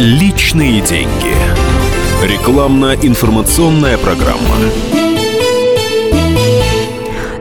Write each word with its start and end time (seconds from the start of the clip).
Личные 0.00 0.80
деньги. 0.80 1.36
Рекламно-информационная 2.24 3.96
программа. 3.96 4.56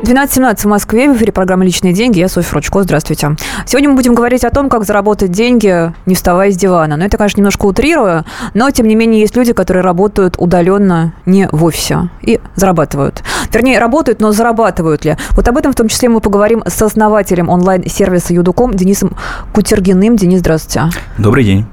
12.17 0.04 0.58
в 0.60 0.66
Москве, 0.66 1.12
в 1.12 1.18
эфире 1.18 1.31
программа 1.31 1.66
«Личные 1.66 1.94
деньги». 1.94 2.20
Я 2.20 2.28
Софья 2.28 2.54
Ручко. 2.54 2.84
Здравствуйте. 2.84 3.36
Сегодня 3.66 3.89
мы 3.89 3.96
будем 3.96 4.13
говорить 4.13 4.44
о 4.44 4.52
том, 4.52 4.70
как 4.70 4.84
заработать 4.84 5.31
деньги, 5.31 5.92
не 6.05 6.13
вставая 6.13 6.52
с 6.52 6.55
дивана. 6.55 6.96
Но 6.96 7.05
это, 7.05 7.17
конечно, 7.17 7.39
немножко 7.39 7.65
утрирую, 7.65 8.24
но, 8.54 8.70
тем 8.70 8.88
не 8.88 8.94
менее, 8.94 9.22
есть 9.22 9.35
люди, 9.35 9.51
которые 9.54 9.81
работают 9.81 10.35
удаленно, 10.38 11.15
не 11.26 11.49
в 11.51 11.63
офисе, 11.63 12.10
и 12.22 12.40
зарабатывают. 12.56 13.24
Вернее, 13.51 13.79
работают, 13.79 14.20
но 14.20 14.31
зарабатывают 14.31 15.06
ли? 15.06 15.17
Вот 15.31 15.47
об 15.47 15.58
этом 15.58 15.72
в 15.72 15.76
том 15.76 15.88
числе 15.88 16.08
мы 16.08 16.20
поговорим 16.20 16.62
с 16.67 16.80
основателем 16.84 17.49
онлайн-сервиса 17.49 18.31
Юдуком 18.31 18.76
Денисом 18.76 19.17
Кутергиным. 19.55 20.17
Денис, 20.17 20.41
здравствуйте. 20.41 20.91
Добрый 21.17 21.45
день. 21.45 21.66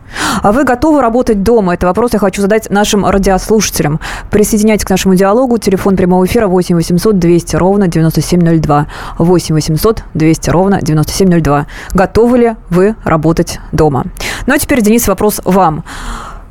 А 0.43 0.53
вы 0.53 0.65
готовы 0.65 1.01
работать 1.03 1.43
дома? 1.43 1.75
Это 1.75 1.87
вопрос 1.87 2.13
я 2.13 2.19
хочу 2.19 2.43
задать 2.43 2.71
нашим 2.71 3.07
радиослушателям. 3.07 4.01
Присоединяйтесь 4.31 4.85
к 4.85 4.91
нашему 4.91 5.15
диалогу. 5.15 5.59
Телефон 5.59 5.97
прямого 5.97 6.25
эфира 6.27 6.47
8 6.47 6.77
800 6.77 7.19
200 7.19 7.57
ровно 7.57 7.89
9702. 7.89 8.87
8 9.19 9.55
800 9.55 10.05
200 10.15 10.51
ровно 10.51 10.81
9702. 10.83 11.67
Готовы 11.95 12.39
ли 12.39 12.53
вы 12.69 12.97
работать 13.05 13.61
дома? 13.73 14.05
Ну 14.47 14.55
а 14.55 14.59
теперь, 14.59 14.83
Денис, 14.83 15.07
вопрос 15.09 15.41
вам 15.45 15.85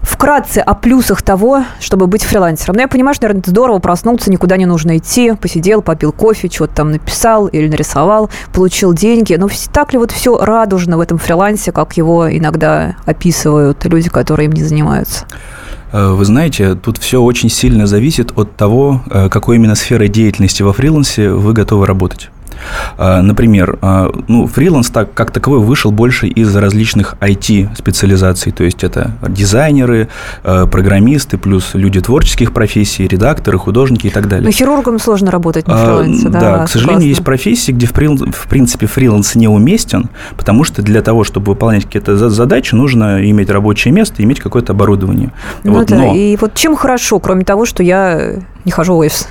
вкратце 0.09 0.59
о 0.59 0.73
плюсах 0.73 1.22
того, 1.22 1.63
чтобы 1.80 2.08
быть 2.08 2.23
фрилансером. 2.23 2.76
Ну, 2.76 2.81
я 2.81 2.88
понимаю, 2.88 3.13
что, 3.13 3.27
наверное, 3.27 3.44
здорово 3.45 3.80
проснуться, 3.80 4.31
никуда 4.31 4.58
не 4.58 4.66
нужно 4.66 4.98
идти, 4.98 5.34
посидел, 5.34 5.81
попил 5.81 6.12
кофе, 6.12 6.50
что-то 6.50 6.76
там 6.76 6.91
написал 6.91 7.48
или 7.48 7.67
нарисовал, 7.67 8.30
получил 8.53 8.94
деньги. 8.94 9.36
Но 9.36 9.50
так 9.72 9.94
ли 9.94 10.00
вот 10.00 10.12
все 10.12 10.38
радужно 10.38 10.98
в 10.98 11.02
этом 11.02 11.17
фрилансе, 11.17 11.72
как 11.72 11.98
его 11.98 12.30
иногда 12.30 12.95
описывают 13.05 13.86
люди, 13.86 14.09
которые 14.09 14.48
им 14.48 14.53
не 14.53 14.64
занимаются? 14.64 15.26
Э, 15.91 16.12
вы 16.12 16.26
знаете, 16.26 16.76
тут 16.76 16.98
все 16.98 17.22
очень 17.22 17.50
сильно 17.50 17.88
зависит 17.88 18.31
от 18.38 18.55
того, 18.55 19.02
э, 19.09 19.30
какой 19.30 19.58
именно 19.58 19.76
сферой 19.76 20.08
деятельности 20.08 20.64
во 20.64 20.73
фрилансе 20.73 21.30
вы 21.30 21.53
готовы 21.53 21.86
работать. 21.86 22.30
А, 22.97 23.21
например, 23.21 23.77
а, 23.81 24.11
ну, 24.27 24.47
фриланс 24.47 24.89
так, 24.89 25.13
как 25.13 25.31
таковой 25.31 25.59
вышел 25.59 25.91
больше 25.91 26.27
из 26.27 26.55
различных 26.55 27.15
IT-специализаций, 27.19 28.52
то 28.52 28.63
есть 28.63 28.83
это 28.83 29.11
дизайнеры, 29.27 30.09
а, 30.43 30.65
программисты, 30.67 31.37
плюс 31.37 31.71
люди 31.73 32.02
творческих 32.02 32.53
профессий, 32.53 33.07
редакторы, 33.07 33.57
художники 33.57 34.07
и 34.07 34.09
так 34.09 34.27
далее. 34.27 34.45
Но 34.45 34.52
хирургам 34.52 34.99
сложно 34.99 35.31
работать 35.31 35.67
на 35.67 35.77
фрилансе, 35.77 36.30
да? 36.30 36.39
Да, 36.39 36.65
к 36.65 36.69
сожалению, 36.69 36.95
классно. 36.97 37.09
есть 37.09 37.23
профессии, 37.23 37.71
где 37.71 37.87
в, 37.87 37.91
в 37.93 38.47
принципе 38.47 38.87
фриланс 38.87 39.35
неуместен, 39.35 40.09
потому 40.37 40.63
что 40.63 40.81
для 40.81 41.02
того, 41.02 41.23
чтобы 41.23 41.53
выполнять 41.53 41.85
какие-то 41.85 42.30
задачи, 42.30 42.75
нужно 42.75 43.30
иметь 43.30 43.49
рабочее 43.49 43.93
место, 43.93 44.23
иметь 44.23 44.39
какое-то 44.39 44.73
оборудование. 44.73 45.31
Ну 45.63 45.73
вот, 45.73 45.87
да, 45.87 45.95
но... 45.95 46.15
и 46.15 46.37
вот 46.37 46.53
чем 46.53 46.75
хорошо, 46.75 47.19
кроме 47.19 47.43
того, 47.43 47.65
что 47.65 47.83
я 47.83 48.35
не 48.65 48.71
хожу 48.71 48.95
в 48.95 48.97
офис? 48.97 49.27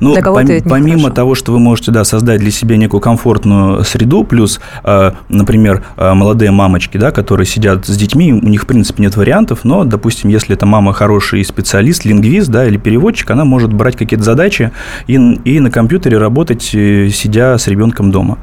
Ну, 0.00 0.16
пом- 0.16 0.68
помимо 0.68 0.98
хорошо. 0.98 1.14
того, 1.14 1.34
что 1.34 1.52
вы 1.52 1.58
можете 1.58 1.90
да, 1.90 2.04
создать 2.04 2.40
для 2.40 2.50
себя 2.50 2.76
некую 2.76 3.00
комфортную 3.00 3.84
среду, 3.84 4.24
плюс, 4.24 4.60
э, 4.84 5.12
например, 5.28 5.82
э, 5.96 6.12
молодые 6.14 6.50
мамочки, 6.50 6.96
да, 6.96 7.10
которые 7.10 7.46
сидят 7.46 7.86
с 7.86 7.96
детьми, 7.96 8.32
у 8.32 8.48
них, 8.48 8.62
в 8.62 8.66
принципе, 8.66 9.02
нет 9.02 9.16
вариантов, 9.16 9.60
но, 9.64 9.84
допустим, 9.84 10.30
если 10.30 10.54
эта 10.54 10.66
мама 10.66 10.92
хороший 10.92 11.44
специалист, 11.44 12.04
лингвист 12.04 12.48
да, 12.48 12.66
или 12.66 12.76
переводчик, 12.76 13.30
она 13.30 13.44
может 13.44 13.72
брать 13.72 13.96
какие-то 13.96 14.24
задачи 14.24 14.72
и, 15.06 15.14
и 15.14 15.60
на 15.60 15.70
компьютере 15.70 16.18
работать, 16.18 16.70
э, 16.74 17.08
сидя 17.10 17.58
с 17.58 17.66
ребенком 17.66 18.10
дома. 18.10 18.38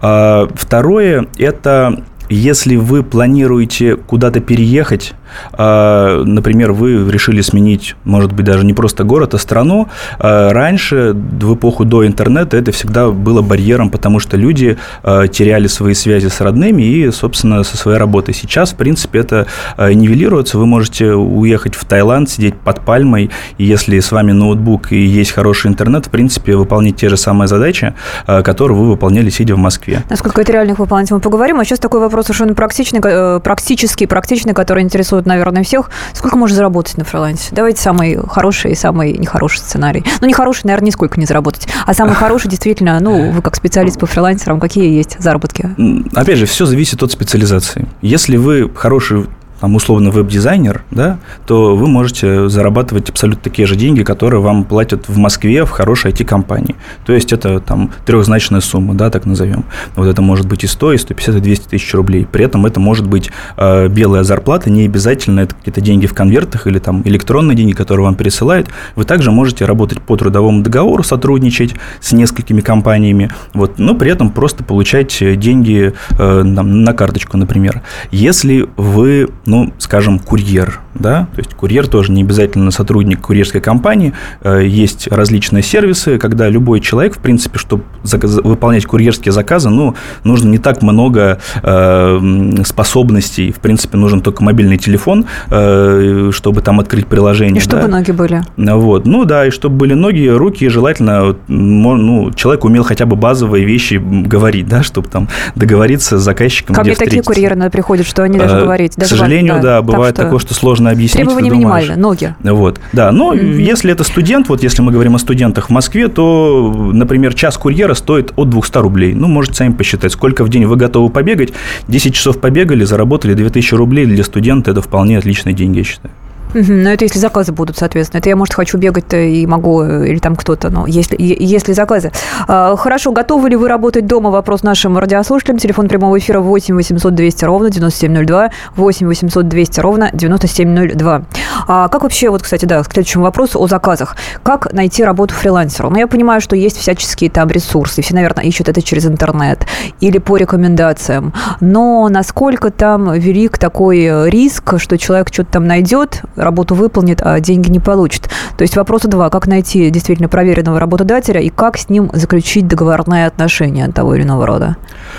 А, 0.00 0.48
второе– 0.54 1.26
это 1.38 2.02
если 2.30 2.76
вы 2.76 3.02
планируете 3.02 3.96
куда-то 3.96 4.40
переехать, 4.40 5.14
например, 5.52 6.72
вы 6.72 7.10
решили 7.10 7.40
сменить, 7.40 7.96
может 8.04 8.32
быть, 8.32 8.44
даже 8.44 8.64
не 8.64 8.74
просто 8.74 9.04
город, 9.04 9.34
а 9.34 9.38
страну, 9.38 9.88
а, 10.18 10.52
раньше, 10.52 11.14
в 11.14 11.54
эпоху 11.54 11.84
до 11.84 12.06
интернета, 12.06 12.56
это 12.56 12.72
всегда 12.72 13.08
было 13.10 13.42
барьером, 13.42 13.90
потому 13.90 14.20
что 14.20 14.36
люди 14.36 14.78
а, 15.02 15.26
теряли 15.26 15.66
свои 15.66 15.94
связи 15.94 16.28
с 16.28 16.40
родными 16.40 16.82
и, 16.82 17.10
собственно, 17.10 17.62
со 17.64 17.76
своей 17.76 17.98
работой. 17.98 18.34
Сейчас, 18.34 18.72
в 18.72 18.76
принципе, 18.76 19.20
это 19.20 19.46
нивелируется. 19.78 20.58
Вы 20.58 20.66
можете 20.66 21.12
уехать 21.12 21.74
в 21.74 21.84
Таиланд, 21.84 22.30
сидеть 22.30 22.54
под 22.56 22.84
пальмой, 22.84 23.30
и 23.58 23.64
если 23.64 23.98
с 23.98 24.12
вами 24.12 24.32
ноутбук 24.32 24.92
и 24.92 24.98
есть 24.98 25.32
хороший 25.32 25.68
интернет, 25.68 26.06
в 26.06 26.10
принципе, 26.10 26.56
выполнить 26.56 26.96
те 26.96 27.08
же 27.08 27.16
самые 27.16 27.48
задачи, 27.48 27.94
которые 28.26 28.76
вы 28.76 28.88
выполняли, 28.88 29.30
сидя 29.30 29.54
в 29.54 29.58
Москве. 29.58 30.02
Насколько 30.10 30.40
это 30.40 30.52
реально 30.52 30.74
выполнять, 30.74 31.10
мы 31.10 31.20
поговорим. 31.20 31.60
А 31.60 31.64
сейчас 31.64 31.78
такой 31.78 32.00
вопрос 32.00 32.26
совершенно 32.26 32.54
практичный, 32.54 33.00
э, 33.02 33.40
практический, 33.40 34.06
практичный, 34.06 34.54
который 34.54 34.82
интересует 34.82 35.17
интересует, 35.18 35.26
наверное, 35.26 35.62
всех. 35.62 35.90
Сколько 36.12 36.36
можно 36.36 36.56
заработать 36.56 36.96
на 36.96 37.04
фрилансе? 37.04 37.48
Давайте 37.52 37.80
самый 37.80 38.18
хороший 38.28 38.72
и 38.72 38.74
самый 38.74 39.12
нехороший 39.12 39.58
сценарий. 39.60 40.04
Ну, 40.20 40.28
нехороший, 40.28 40.62
наверное, 40.64 40.86
нисколько 40.86 41.18
не 41.20 41.26
заработать. 41.26 41.68
А 41.86 41.94
самый 41.94 42.14
хороший, 42.22 42.48
действительно, 42.48 42.98
ну, 43.00 43.30
вы 43.32 43.42
как 43.42 43.56
специалист 43.56 43.98
по 43.98 44.06
фрилансерам, 44.06 44.60
какие 44.60 44.96
есть 44.96 45.16
заработки? 45.20 45.70
Опять 46.14 46.38
же, 46.38 46.46
все 46.46 46.66
зависит 46.66 47.02
от 47.02 47.12
специализации. 47.12 47.86
Если 48.02 48.36
вы 48.36 48.70
хороший 48.74 49.26
там, 49.60 49.74
условно, 49.74 50.10
веб-дизайнер, 50.10 50.82
да, 50.90 51.18
то 51.46 51.76
вы 51.76 51.88
можете 51.88 52.48
зарабатывать 52.48 53.10
абсолютно 53.10 53.42
такие 53.42 53.66
же 53.66 53.76
деньги, 53.76 54.02
которые 54.02 54.40
вам 54.40 54.64
платят 54.64 55.08
в 55.08 55.16
Москве 55.16 55.64
в 55.64 55.70
хорошей 55.70 56.12
IT-компании. 56.12 56.76
То 57.04 57.12
есть 57.12 57.32
это 57.32 57.60
там 57.60 57.90
трехзначная 58.06 58.60
сумма, 58.60 58.94
да, 58.94 59.10
так 59.10 59.26
назовем. 59.26 59.64
Вот 59.96 60.06
это 60.06 60.22
может 60.22 60.46
быть 60.46 60.64
и 60.64 60.66
100, 60.66 60.92
и 60.92 60.98
150, 60.98 61.36
и 61.36 61.40
200 61.40 61.68
тысяч 61.68 61.94
рублей. 61.94 62.26
При 62.30 62.44
этом 62.44 62.66
это 62.66 62.80
может 62.80 63.06
быть 63.06 63.30
э, 63.56 63.88
белая 63.88 64.22
зарплата, 64.22 64.70
не 64.70 64.84
обязательно 64.84 65.40
это 65.40 65.54
какие-то 65.54 65.80
деньги 65.80 66.06
в 66.06 66.14
конвертах 66.14 66.66
или 66.66 66.78
там 66.78 67.02
электронные 67.04 67.56
деньги, 67.56 67.72
которые 67.72 68.04
вам 68.04 68.14
пересылают. 68.14 68.68
Вы 68.94 69.04
также 69.04 69.30
можете 69.30 69.64
работать 69.64 70.00
по 70.00 70.16
трудовому 70.16 70.62
договору, 70.62 71.02
сотрудничать 71.02 71.74
с 72.00 72.12
несколькими 72.12 72.60
компаниями, 72.60 73.30
вот, 73.54 73.78
но 73.78 73.94
при 73.94 74.10
этом 74.10 74.30
просто 74.30 74.64
получать 74.64 75.18
деньги 75.38 75.92
э, 76.10 76.42
на 76.42 76.92
карточку, 76.92 77.36
например. 77.36 77.82
Если 78.10 78.68
вы 78.76 79.28
ну, 79.48 79.72
скажем, 79.78 80.18
курьер, 80.18 80.80
да, 80.98 81.28
то 81.34 81.38
есть 81.38 81.54
курьер 81.54 81.86
тоже 81.86 82.12
не 82.12 82.22
обязательно 82.22 82.70
сотрудник 82.70 83.20
курьерской 83.20 83.60
компании, 83.60 84.12
э, 84.42 84.62
есть 84.64 85.08
различные 85.08 85.62
сервисы, 85.62 86.18
когда 86.18 86.48
любой 86.48 86.80
человек, 86.80 87.16
в 87.16 87.18
принципе, 87.18 87.58
чтобы 87.58 87.84
выполнять 88.02 88.86
курьерские 88.86 89.32
заказы, 89.32 89.70
ну, 89.70 89.94
нужно 90.24 90.48
не 90.48 90.58
так 90.58 90.82
много 90.82 91.38
э, 91.62 92.62
способностей, 92.64 93.52
в 93.52 93.60
принципе, 93.60 93.96
нужен 93.96 94.20
только 94.20 94.42
мобильный 94.42 94.78
телефон, 94.78 95.26
э, 95.50 96.30
чтобы 96.32 96.60
там 96.62 96.80
открыть 96.80 97.06
приложение. 97.06 97.58
И 97.58 97.60
чтобы 97.60 97.82
да. 97.82 97.88
ноги 97.88 98.10
были. 98.12 98.42
Вот, 98.56 99.06
ну 99.06 99.24
да, 99.24 99.46
и 99.46 99.50
чтобы 99.50 99.76
были 99.76 99.94
ноги, 99.94 100.26
руки, 100.28 100.68
желательно, 100.68 101.36
ну, 101.48 102.32
человек 102.32 102.64
умел 102.64 102.84
хотя 102.84 103.06
бы 103.06 103.16
базовые 103.16 103.64
вещи 103.64 103.94
говорить, 103.94 104.68
да, 104.68 104.82
чтобы 104.82 105.08
там 105.08 105.28
договориться 105.54 106.18
с 106.18 106.22
заказчиком. 106.22 106.74
Ко 106.74 106.82
мне 106.82 106.94
такие 106.94 107.22
курьеры 107.22 107.70
приходят, 107.70 108.06
что 108.06 108.22
они 108.22 108.38
даже 108.38 108.60
говорить. 108.60 108.94
К 108.96 109.04
сожалению, 109.04 109.60
да, 109.62 109.82
бывает 109.82 110.16
такое, 110.16 110.38
что 110.38 110.54
сложно 110.54 110.87
объяснить. 110.90 111.24
Требования 111.24 111.50
минимальные, 111.50 111.96
ноги. 111.96 112.34
Вот, 112.42 112.80
да. 112.92 113.12
Но 113.12 113.34
mm-hmm. 113.34 113.60
если 113.60 113.92
это 113.92 114.04
студент, 114.04 114.48
вот 114.48 114.62
если 114.62 114.82
мы 114.82 114.92
говорим 114.92 115.14
о 115.14 115.18
студентах 115.18 115.68
в 115.68 115.70
Москве, 115.70 116.08
то, 116.08 116.90
например, 116.92 117.34
час 117.34 117.56
курьера 117.56 117.94
стоит 117.94 118.32
от 118.36 118.50
200 118.50 118.78
рублей. 118.78 119.14
Ну, 119.14 119.28
можете 119.28 119.56
сами 119.56 119.72
посчитать, 119.72 120.12
сколько 120.12 120.44
в 120.44 120.48
день 120.48 120.66
вы 120.66 120.76
готовы 120.76 121.10
побегать. 121.10 121.52
10 121.88 122.14
часов 122.14 122.40
побегали, 122.40 122.84
заработали 122.84 123.34
2000 123.34 123.74
рублей. 123.74 124.06
Для 124.06 124.24
студента 124.24 124.70
это 124.70 124.82
вполне 124.82 125.18
отличные 125.18 125.54
деньги, 125.54 125.78
я 125.78 125.84
считаю. 125.84 126.12
Но 126.54 126.90
это 126.90 127.04
если 127.04 127.18
заказы 127.18 127.52
будут, 127.52 127.76
соответственно. 127.76 128.20
Это 128.20 128.28
я, 128.28 128.36
может, 128.36 128.54
хочу 128.54 128.78
бегать 128.78 129.12
и 129.12 129.46
могу, 129.46 129.82
э, 129.82 130.08
или 130.08 130.18
там 130.18 130.36
кто-то, 130.36 130.70
но 130.70 130.86
если, 130.86 131.16
если 131.18 131.72
заказы. 131.72 132.12
А, 132.46 132.76
хорошо, 132.76 133.12
готовы 133.12 133.50
ли 133.50 133.56
вы 133.56 133.68
работать 133.68 134.06
дома? 134.06 134.30
Вопрос 134.30 134.62
нашим 134.62 134.98
радиослушателям. 134.98 135.58
Телефон 135.58 135.88
прямого 135.88 136.18
эфира 136.18 136.40
8 136.40 136.74
800 136.74 137.14
200 137.14 137.44
ровно 137.44 137.70
9702. 137.70 138.50
8 138.76 139.06
800 139.06 139.48
200 139.48 139.80
ровно 139.80 140.10
9702. 140.12 141.22
А 141.66 141.88
как 141.88 142.02
вообще, 142.02 142.30
вот, 142.30 142.42
кстати, 142.42 142.64
да, 142.64 142.82
к 142.82 142.92
следующему 142.92 143.24
вопросу 143.24 143.60
о 143.60 143.66
заказах. 143.66 144.16
Как 144.42 144.72
найти 144.72 145.04
работу 145.04 145.34
фрилансеру? 145.34 145.90
Ну, 145.90 145.98
я 145.98 146.06
понимаю, 146.06 146.40
что 146.40 146.56
есть 146.56 146.78
всяческие 146.78 147.30
там 147.30 147.48
ресурсы. 147.48 148.02
Все, 148.02 148.14
наверное, 148.14 148.44
ищут 148.44 148.68
это 148.68 148.82
через 148.82 149.06
интернет 149.06 149.66
или 150.00 150.18
по 150.18 150.36
рекомендациям. 150.36 151.32
Но 151.60 152.08
насколько 152.08 152.70
там 152.70 153.12
велик 153.12 153.58
такой 153.58 154.30
риск, 154.30 154.78
что 154.78 154.96
человек 154.96 155.28
что-то 155.32 155.52
там 155.52 155.66
найдет, 155.66 156.22
работу 156.38 156.74
выполнит, 156.74 157.20
а 157.22 157.40
деньги 157.40 157.70
не 157.70 157.80
получит. 157.80 158.28
То 158.56 158.62
есть 158.62 158.76
вопрос 158.76 159.02
два. 159.02 159.30
Как 159.30 159.46
найти 159.46 159.90
действительно 159.90 160.28
проверенного 160.28 160.80
работодателя 160.80 161.40
и 161.40 161.48
как 161.48 161.78
с 161.78 161.88
ним 161.88 162.10
заключить 162.12 162.66
договорные 162.66 163.26
отношения 163.26 163.88
того 163.88 164.14
или 164.14 164.22
иного 164.22 164.46
рода? 164.46 164.76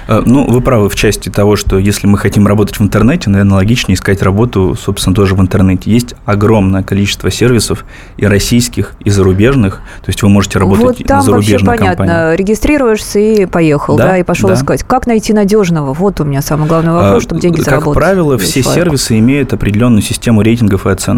Э, 0.08 0.22
ну, 0.26 0.50
вы 0.50 0.62
правы 0.62 0.90
в 0.90 0.96
части 0.96 1.30
того, 1.30 1.56
что 1.56 1.78
если 1.78 2.08
мы 2.08 2.18
хотим 2.18 2.48
работать 2.48 2.80
в 2.80 2.84
интернете, 2.84 3.30
наверное, 3.30 3.56
логичнее 3.56 3.96
искать 3.96 4.22
работу, 4.22 4.76
собственно, 4.80 5.16
тоже 5.16 5.36
в 5.36 5.42
интернете. 5.42 5.92
Есть 5.92 6.16
огромное 6.26 6.84
количество 6.84 7.32
сервисов 7.32 7.86
и 8.18 8.26
российских, 8.26 8.94
и 9.04 9.10
зарубежных. 9.10 9.82
То 10.02 10.10
есть 10.10 10.22
вы 10.24 10.30
можете 10.30 10.60
работать 10.60 11.00
вот 11.00 11.08
там 11.08 11.18
на 11.18 11.24
зарубежной 11.24 11.68
вообще 11.68 11.84
понятно. 11.84 12.06
компании. 12.06 12.36
Регистрируешься 12.38 13.20
и 13.20 13.46
поехал, 13.46 13.98
да, 13.98 14.08
Да, 14.10 14.18
и 14.18 14.24
пошел 14.24 14.50
да. 14.50 14.56
искать. 14.56 14.84
Как 14.84 15.08
найти 15.08 15.34
надежного? 15.34 15.94
Вот 15.94 16.20
у 16.22 16.24
меня 16.24 16.42
самый 16.42 16.68
главный 16.68 16.92
вопрос, 16.94 17.18
А, 17.18 17.22
чтобы 17.22 17.42
деньги 17.42 17.58
как 17.58 17.66
заработать. 17.66 18.02
правило, 18.02 18.38
все 18.38 18.64
сервисы 18.64 19.18
имеют 19.20 19.54
определенную 19.54 20.02
систему 20.02 20.42
рейтингов 20.42 20.86
и 20.86 20.90
оценок. 20.90 21.09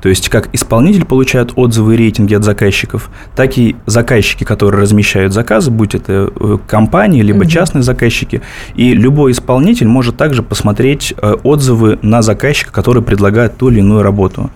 То 0.00 0.08
есть, 0.08 0.28
как 0.28 0.48
исполнитель 0.54 1.04
получает 1.04 1.52
отзывы 1.56 1.94
и 1.94 1.96
рейтинги 1.96 2.34
от 2.34 2.44
заказчиков, 2.44 3.10
так 3.36 3.58
и 3.58 3.76
заказчики, 3.86 4.44
которые 4.44 4.82
размещают 4.82 5.32
заказы, 5.32 5.70
будь 5.70 5.94
это 5.94 6.30
э, 6.34 6.58
компании, 6.66 7.22
либо 7.22 7.40
Мгм. 7.40 7.48
частные 7.48 7.82
заказчики. 7.82 8.42
И 8.74 8.92
любой 8.94 9.32
исполнитель 9.32 9.86
может 9.86 10.16
также 10.16 10.42
посмотреть 10.42 11.14
э, 11.16 11.34
отзывы 11.42 11.98
на 12.02 12.22
заказчика, 12.22 12.72
который 12.72 13.02
предлагает 13.02 13.56
ту 13.56 13.70
или 13.70 13.78
иную 13.80 14.02
работу. 14.02 14.50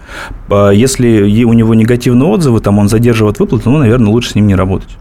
А 0.51 0.71
Если 0.71 1.45
у 1.45 1.53
него 1.53 1.75
негативные 1.75 2.29
отзывы, 2.29 2.61
там 2.61 2.79
он 2.79 2.89
задерживает 2.89 3.39
выплату, 3.39 3.71
ну, 3.71 3.79
наверное, 3.79 4.09
лучше 4.09 4.31
с 4.31 4.35
ним 4.35 4.47
не 4.47 4.55
работать. 4.55 4.97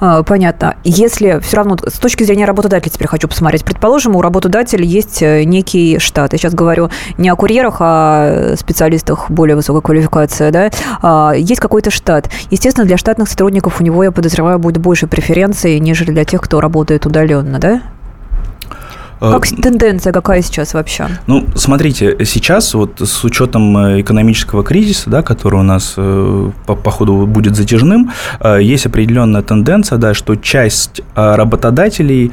А, 0.00 0.22
Понятно. 0.22 0.76
Если 0.84 1.38
все 1.40 1.56
равно 1.58 1.76
с 1.86 1.98
точки 1.98 2.24
зрения 2.24 2.44
работодателя 2.44 2.90
теперь 2.90 3.08
хочу 3.08 3.28
посмотреть. 3.28 3.64
Предположим, 3.64 4.16
у 4.16 4.22
работодателя 4.22 4.84
есть 4.84 5.22
э, 5.22 5.44
некий 5.44 5.98
штат. 5.98 6.32
Я 6.32 6.38
сейчас 6.38 6.54
говорю 6.54 6.90
не 7.18 7.28
о 7.28 7.36
курьерах, 7.36 7.76
а 7.80 8.52
о 8.52 8.56
специалистах 8.56 9.30
более 9.30 9.56
высокой 9.56 9.82
квалификации. 9.82 10.50
Да? 10.50 10.70
А, 11.02 11.32
Есть 11.32 11.60
какой-то 11.60 11.90
штат. 11.90 12.30
Естественно, 12.50 12.86
для 12.86 12.96
штатных 12.96 13.28
сотрудников 13.28 13.80
у 13.80 13.84
него, 13.84 14.04
я 14.04 14.12
подозреваю, 14.12 14.58
будет 14.58 14.78
больше 14.78 15.06
преференций, 15.06 15.78
нежели 15.78 16.10
для 16.10 16.24
тех, 16.24 16.40
кто 16.40 16.60
работает 16.60 17.06
удаленно, 17.06 17.58
да? 17.58 17.82
Э, 19.20 19.32
Как 19.32 19.46
тенденция 19.46 20.12
какая 20.12 20.42
сейчас 20.42 20.74
вообще? 20.74 21.06
Ну, 21.26 21.46
смотрите, 21.54 22.16
сейчас 22.24 22.74
вот 22.74 23.00
с 23.00 23.24
учетом 23.24 23.76
э, 23.76 24.00
экономического 24.00 24.62
кризиса, 24.64 25.10
да, 25.10 25.22
который 25.22 25.60
у 25.60 25.62
нас 25.62 25.94
э, 25.96 26.50
по, 26.66 26.74
по 26.74 26.90
ходу 26.90 27.26
будет 27.26 27.56
затяжным, 27.56 28.10
есть 28.60 28.86
определенная 28.86 29.42
тенденция, 29.42 29.98
да, 29.98 30.14
что 30.14 30.36
часть 30.36 31.02
работодателей 31.14 32.32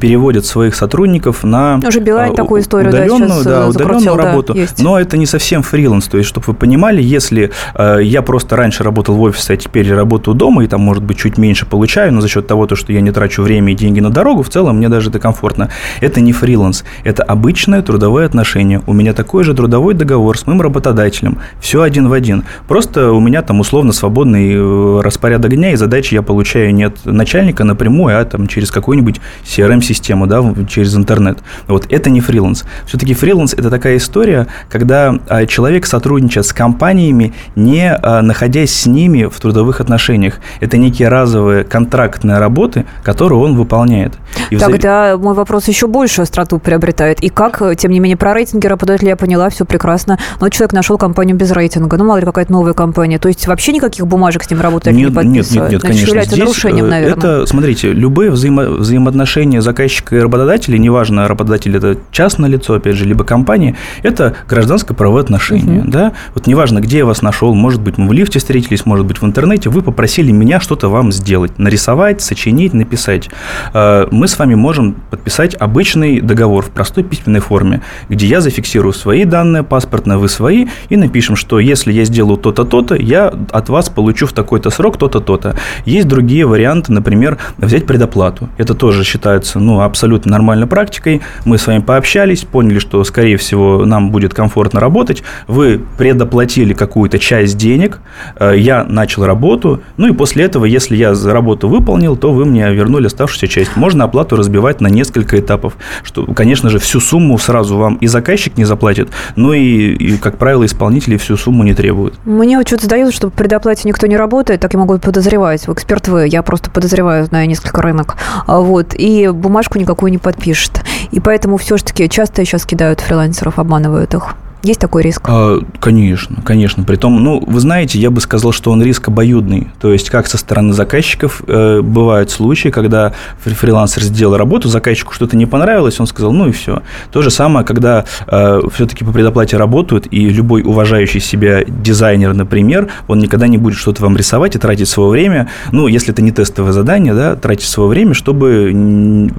переводят 0.00 0.46
своих 0.46 0.74
сотрудников 0.74 1.44
на 1.44 1.80
Уже 1.86 2.00
Билайн 2.00 2.34
такую 2.34 2.62
историю, 2.62 2.92
да, 2.92 2.98
удаленную, 2.98 3.44
да, 3.44 3.64
э, 3.64 3.68
удаленную 3.68 4.16
да, 4.16 4.22
работу. 4.22 4.54
есть. 4.54 4.82
Но 4.82 4.98
это 4.98 5.16
не 5.16 5.26
совсем 5.26 5.62
фриланс. 5.62 6.06
То 6.06 6.18
есть, 6.18 6.28
чтобы 6.28 6.46
вы 6.48 6.54
понимали, 6.54 7.02
если 7.02 7.50
я 7.78 8.22
просто 8.22 8.56
раньше 8.56 8.84
работал 8.84 9.14
в 9.14 9.22
офисе, 9.22 9.54
а 9.54 9.56
теперь 9.56 9.92
работаю 9.92 10.34
дома, 10.34 10.64
и 10.64 10.66
там, 10.66 10.80
может 10.80 11.02
быть, 11.02 11.18
чуть 11.18 11.38
меньше 11.38 11.66
получаю, 11.66 12.12
но 12.12 12.20
за 12.20 12.28
счет 12.28 12.46
того, 12.46 12.66
то, 12.66 12.76
что 12.76 12.92
я 12.92 13.00
не 13.00 13.10
трачу 13.10 13.42
время 13.42 13.72
и 13.72 13.74
деньги 13.74 14.00
на 14.00 14.10
дорогу, 14.10 14.42
в 14.42 14.48
целом 14.48 14.78
мне 14.78 14.88
даже 14.88 15.10
это 15.10 15.18
комфортно. 15.18 15.68
Это 16.00 16.20
не 16.22 16.32
фриланс, 16.32 16.84
это 17.04 17.22
обычное 17.22 17.82
трудовое 17.82 18.26
отношение. 18.26 18.80
У 18.86 18.92
меня 18.92 19.12
такой 19.12 19.44
же 19.44 19.54
трудовой 19.54 19.94
договор 19.94 20.38
с 20.38 20.46
моим 20.46 20.60
работодателем. 20.60 21.38
Все 21.60 21.82
один 21.82 22.08
в 22.08 22.12
один. 22.12 22.44
Просто 22.68 23.12
у 23.12 23.20
меня 23.20 23.42
там 23.42 23.60
условно 23.60 23.92
свободный 23.92 24.52
э, 24.54 25.00
распорядок 25.02 25.54
дня, 25.54 25.72
и 25.72 25.76
задачи 25.76 26.14
я 26.14 26.22
получаю 26.22 26.74
не 26.74 26.84
от 26.84 27.04
начальника 27.04 27.64
напрямую, 27.64 28.20
а 28.20 28.24
там 28.24 28.46
через 28.46 28.70
какую-нибудь 28.70 29.20
CRM-систему, 29.44 30.26
да, 30.26 30.42
в- 30.42 30.66
через 30.66 30.94
интернет. 30.96 31.38
Вот 31.66 31.86
это 31.90 32.10
не 32.10 32.20
фриланс. 32.20 32.64
Все-таки 32.86 33.14
фриланс– 33.14 33.54
это 33.56 33.70
такая 33.70 33.96
история, 33.96 34.46
когда 34.68 35.14
а, 35.28 35.46
человек 35.46 35.86
сотрудничает 35.86 36.46
с 36.46 36.52
компаниями, 36.52 37.32
не 37.56 37.90
а, 37.90 38.22
находясь 38.22 38.72
с 38.74 38.86
ними 38.86 39.24
в 39.24 39.40
трудовых 39.40 39.80
отношениях. 39.80 40.40
Это 40.60 40.76
некие 40.76 41.08
разовые 41.08 41.64
контрактные 41.64 42.38
работы, 42.38 42.84
которые 43.02 43.38
он 43.38 43.56
выполняет. 43.56 44.14
И 44.50 44.56
Тогда 44.56 45.16
мой 45.16 45.34
вопрос 45.34 45.68
еще 45.68 45.86
больше 45.86 46.11
остроту 46.20 46.58
приобретает. 46.58 47.20
И 47.22 47.30
как, 47.30 47.62
э, 47.62 47.74
тем 47.74 47.90
не 47.92 48.00
менее, 48.00 48.16
про 48.18 48.34
рейтинги 48.34 48.66
работодателя 48.66 49.10
я 49.10 49.16
поняла, 49.16 49.48
все 49.48 49.64
прекрасно. 49.64 50.18
Но 50.40 50.48
человек 50.50 50.74
нашел 50.74 50.98
компанию 50.98 51.34
без 51.36 51.50
рейтинга. 51.52 51.96
Ну, 51.96 52.04
мало 52.04 52.18
ли, 52.18 52.24
какая-то 52.26 52.52
новая 52.52 52.74
компания. 52.74 53.18
То 53.18 53.28
есть 53.28 53.46
вообще 53.46 53.72
никаких 53.72 54.06
бумажек 54.06 54.42
с 54.44 54.50
ним 54.50 54.60
работодатель 54.60 54.96
не 54.96 55.04
Нет, 55.04 55.12
нет, 55.12 55.24
подписывает? 55.24 55.62
нет, 55.62 55.72
нет, 55.72 55.80
Значит, 55.80 55.82
конечно. 55.82 56.08
является 56.08 56.34
Здесь, 56.34 56.44
нарушением, 56.44 56.84
э, 56.86 56.88
наверное. 56.88 57.16
Это, 57.18 57.46
смотрите, 57.46 57.92
любые 57.92 58.30
взаимо- 58.30 58.76
взаимоотношения 58.78 59.60
заказчика 59.62 60.16
и 60.16 60.18
работодателя, 60.20 60.78
неважно, 60.78 61.26
работодатель 61.28 61.76
это 61.76 61.98
частное 62.10 62.48
лицо, 62.50 62.74
опять 62.74 62.96
же, 62.96 63.04
либо 63.04 63.24
компания, 63.24 63.76
это 64.02 64.34
гражданско-правовые 64.48 65.22
отношения, 65.22 65.80
Мгм. 65.82 65.90
да? 65.90 66.12
Вот 66.34 66.46
неважно, 66.46 66.80
где 66.80 66.98
я 66.98 67.06
вас 67.06 67.22
нашел, 67.22 67.54
может 67.54 67.80
быть, 67.80 67.98
мы 67.98 68.08
в 68.08 68.12
лифте 68.12 68.38
встретились, 68.38 68.84
может 68.86 69.06
быть, 69.06 69.20
в 69.20 69.24
интернете, 69.24 69.70
вы 69.70 69.82
попросили 69.82 70.32
меня 70.32 70.60
что-то 70.60 70.88
вам 70.88 71.12
сделать, 71.12 71.58
нарисовать, 71.58 72.20
сочинить, 72.20 72.72
написать. 72.74 73.30
Э, 73.74 74.06
Мы 74.10 74.28
с 74.28 74.38
вами 74.38 74.54
можем 74.54 74.94
подписать 75.10 75.54
обычный 76.02 76.20
договор 76.20 76.64
в 76.64 76.70
простой 76.70 77.04
письменной 77.04 77.40
форме, 77.40 77.80
где 78.08 78.26
я 78.26 78.40
зафиксирую 78.40 78.92
свои 78.92 79.24
данные 79.24 79.62
паспортные, 79.62 80.18
вы 80.18 80.28
свои, 80.28 80.66
и 80.90 80.96
напишем, 80.96 81.36
что 81.36 81.60
если 81.60 81.92
я 81.92 82.04
сделаю 82.04 82.36
то-то, 82.36 82.64
то-то, 82.64 82.94
я 82.94 83.32
от 83.50 83.68
вас 83.68 83.88
получу 83.88 84.26
в 84.26 84.32
такой-то 84.32 84.70
срок 84.70 84.96
то-то, 84.96 85.20
то-то. 85.20 85.54
Есть 85.86 86.08
другие 86.08 86.46
варианты, 86.46 86.92
например, 86.92 87.38
взять 87.58 87.86
предоплату. 87.86 88.48
Это 88.58 88.74
тоже 88.74 89.04
считается 89.04 89.60
ну, 89.60 89.80
абсолютно 89.80 90.32
нормальной 90.32 90.66
практикой. 90.66 91.20
Мы 91.44 91.58
с 91.58 91.66
вами 91.66 91.80
пообщались, 91.80 92.44
поняли, 92.44 92.78
что, 92.78 93.04
скорее 93.04 93.36
всего, 93.36 93.84
нам 93.86 94.10
будет 94.10 94.34
комфортно 94.34 94.80
работать. 94.80 95.22
Вы 95.48 95.80
предоплатили 95.98 96.74
какую-то 96.74 97.18
часть 97.18 97.56
денег, 97.56 98.00
э, 98.40 98.54
я 98.56 98.84
начал 98.84 99.24
работу, 99.24 99.80
ну 99.96 100.08
и 100.08 100.12
после 100.12 100.44
этого, 100.44 100.64
если 100.64 100.96
я 100.96 101.14
работу 101.24 101.68
выполнил, 101.68 102.16
то 102.16 102.32
вы 102.32 102.44
мне 102.44 102.72
вернули 102.72 103.06
оставшуюся 103.06 103.48
часть. 103.48 103.76
Можно 103.76 104.04
оплату 104.04 104.36
разбивать 104.36 104.80
на 104.80 104.88
несколько 104.88 105.38
этапов, 105.38 105.76
что, 106.02 106.26
конечно 106.26 106.68
же, 106.70 106.78
всю 106.78 107.00
сумму 107.00 107.38
сразу 107.38 107.76
вам 107.76 107.96
и 107.96 108.06
заказчик 108.06 108.56
не 108.56 108.64
заплатит, 108.64 109.10
но 109.36 109.54
и, 109.54 109.92
и, 109.94 110.16
как 110.18 110.38
правило, 110.38 110.64
исполнители 110.64 111.16
всю 111.16 111.36
сумму 111.36 111.64
не 111.64 111.74
требуют. 111.74 112.14
Мне 112.24 112.58
вот 112.58 112.66
что-то 112.66 112.84
сдается, 112.84 113.14
что 113.14 113.30
по 113.30 113.38
предоплате 113.38 113.88
никто 113.88 114.06
не 114.06 114.16
работает, 114.16 114.60
так 114.60 114.72
я 114.72 114.78
могу 114.78 114.98
подозревать. 114.98 115.64
Эксперт 115.68 116.08
вы, 116.08 116.26
я 116.28 116.42
просто 116.42 116.70
подозреваю, 116.70 117.24
знаю 117.26 117.48
несколько 117.48 117.82
рынок. 117.82 118.16
А 118.46 118.60
Вот, 118.60 118.94
и 118.94 119.28
бумажку 119.28 119.78
никакую 119.78 120.12
не 120.12 120.18
подпишет. 120.18 120.82
И 121.10 121.20
поэтому 121.20 121.56
все-таки 121.56 122.08
часто 122.08 122.44
сейчас 122.44 122.66
кидают 122.66 123.00
фрилансеров, 123.00 123.58
обманывают 123.58 124.14
их. 124.14 124.34
Есть 124.62 124.80
такой 124.80 125.02
риск? 125.02 125.22
А, 125.26 125.58
Конечно, 125.80 126.36
конечно. 126.44 126.84
Притом, 126.84 127.22
ну, 127.22 127.42
вы 127.44 127.58
знаете, 127.58 127.98
я 127.98 128.10
бы 128.10 128.20
сказал, 128.20 128.52
что 128.52 128.70
он 128.70 128.82
риск 128.82 129.08
обоюдный. 129.08 129.68
То 129.80 129.92
есть, 129.92 130.10
как 130.10 130.26
со 130.28 130.38
стороны 130.38 130.72
заказчиков 130.72 131.42
э, 131.46 131.80
бывают 131.80 132.30
случаи, 132.30 132.68
когда 132.68 133.12
фри- 133.44 133.54
фрилансер 133.54 134.02
сделал 134.02 134.36
работу, 134.36 134.68
заказчику 134.68 135.12
что-то 135.14 135.36
не 135.36 135.46
понравилось, 135.46 135.98
он 135.98 136.06
сказал, 136.06 136.32
ну 136.32 136.48
и 136.48 136.52
все. 136.52 136.82
То 137.10 137.22
же 137.22 137.30
самое, 137.30 137.66
когда 137.66 138.04
все-таки 138.26 139.04
по 139.04 139.12
предоплате 139.12 139.56
работают, 139.56 140.06
и 140.10 140.28
любой 140.28 140.62
уважающий 140.62 141.20
себя 141.20 141.64
дизайнер, 141.66 142.34
например, 142.34 142.88
он 143.08 143.18
никогда 143.18 143.48
не 143.48 143.58
будет 143.58 143.76
что-то 143.76 144.02
вам 144.02 144.16
рисовать 144.16 144.54
и 144.56 144.58
тратить 144.58 144.88
свое 144.88 145.10
время, 145.10 145.48
ну, 145.72 145.86
если 145.86 146.12
это 146.12 146.22
не 146.22 146.30
тестовое 146.30 146.72
задание, 146.72 147.14
да, 147.14 147.34
тратить 147.36 147.68
свое 147.68 147.88
время, 147.88 148.14
чтобы 148.14 149.30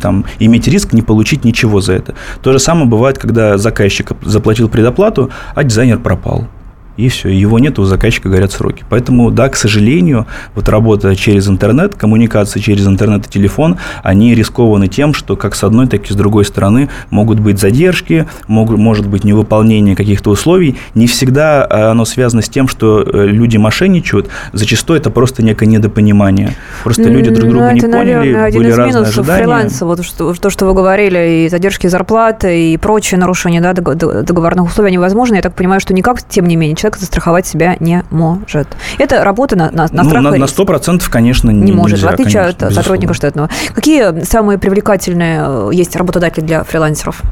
там, 0.00 0.24
иметь 0.38 0.66
риск 0.68 0.92
не 0.92 1.02
получить 1.02 1.44
ничего 1.44 1.80
за 1.80 1.94
это. 1.94 2.14
То 2.42 2.52
же 2.52 2.58
самое 2.58 2.86
бывает, 2.86 3.18
когда 3.18 3.58
заказчик 3.58 4.12
заплатил 4.22 4.68
предоплату, 4.72 5.30
а 5.54 5.62
дизайнер 5.62 6.00
пропал. 6.00 6.48
И 6.96 7.08
все, 7.08 7.28
его 7.30 7.58
нет, 7.58 7.78
у 7.78 7.84
заказчика 7.84 8.28
горят 8.28 8.52
сроки. 8.52 8.84
Поэтому, 8.90 9.30
да, 9.30 9.48
к 9.48 9.56
сожалению, 9.56 10.26
вот 10.54 10.68
работа 10.68 11.16
через 11.16 11.48
интернет, 11.48 11.94
коммуникации 11.94 12.60
через 12.60 12.86
интернет 12.86 13.26
и 13.26 13.30
телефон, 13.30 13.78
они 14.02 14.34
рискованы 14.34 14.88
тем, 14.88 15.14
что 15.14 15.36
как 15.36 15.54
с 15.54 15.64
одной, 15.64 15.86
так 15.86 16.08
и 16.10 16.12
с 16.12 16.16
другой 16.16 16.44
стороны 16.44 16.88
могут 17.10 17.40
быть 17.40 17.58
задержки, 17.58 18.26
могут, 18.46 18.78
может 18.78 19.06
быть 19.06 19.24
невыполнение 19.24 19.96
каких-то 19.96 20.30
условий. 20.30 20.76
Не 20.94 21.06
всегда 21.06 21.66
э, 21.68 21.82
оно 21.90 22.04
связано 22.04 22.42
с 22.42 22.48
тем, 22.48 22.68
что 22.68 23.02
э, 23.02 23.26
люди 23.26 23.56
мошенничают. 23.56 24.28
Зачастую 24.52 24.98
это 24.98 25.10
просто 25.10 25.42
некое 25.42 25.66
недопонимание. 25.66 26.54
Просто 26.82 27.04
люди 27.04 27.30
друг 27.30 27.48
друга 27.48 27.66
Ну, 27.66 27.72
не 27.72 27.78
это, 27.78 27.88
поняли, 27.88 28.14
наверное, 28.14 28.44
один 28.44 28.60
были 28.60 28.70
из 28.70 28.76
разные 28.78 28.94
минусов 28.94 29.18
ожидания. 29.18 29.38
фриланса, 29.42 29.86
вот 29.86 30.04
что, 30.04 30.34
то, 30.34 30.50
что 30.50 30.66
вы 30.66 30.74
говорили, 30.74 31.46
и 31.46 31.48
задержки 31.48 31.86
зарплаты, 31.86 32.72
и 32.72 32.76
прочие 32.76 33.18
нарушения 33.18 33.60
да, 33.60 33.72
дог- 33.72 33.94
дог- 33.94 34.24
договорных 34.24 34.66
условий, 34.66 34.88
они 34.88 34.98
возможны. 34.98 35.36
Я 35.36 35.42
так 35.42 35.54
понимаю, 35.54 35.80
что 35.80 35.94
никак, 35.94 36.22
тем 36.28 36.46
не 36.46 36.56
менее, 36.56 36.76
человек 36.82 36.98
застраховать 36.98 37.46
себя 37.46 37.76
не 37.78 38.02
может. 38.10 38.68
Это 38.98 39.22
работа 39.22 39.56
на, 39.56 39.70
на, 39.70 39.86
на 39.92 40.02
ну, 40.02 40.08
страх 40.08 40.22
на, 40.22 40.30
на 40.32 40.34
риск. 40.34 40.58
100% 40.58 41.08
конечно, 41.08 41.50
не 41.50 41.60
не 41.60 41.72
может, 41.72 41.98
нельзя, 41.98 42.08
в 42.08 42.12
отличие 42.12 42.42
конечно, 42.42 42.66
от 42.66 42.74
сотрудника 42.74 43.14
штатного. 43.14 43.48
Какие 43.74 44.24
самые 44.24 44.58
привлекательные 44.58 45.42
э, 45.46 45.70
есть 45.72 45.94
работодатели 45.94 46.44
для 46.44 46.64
фрилансеров? 46.64 47.22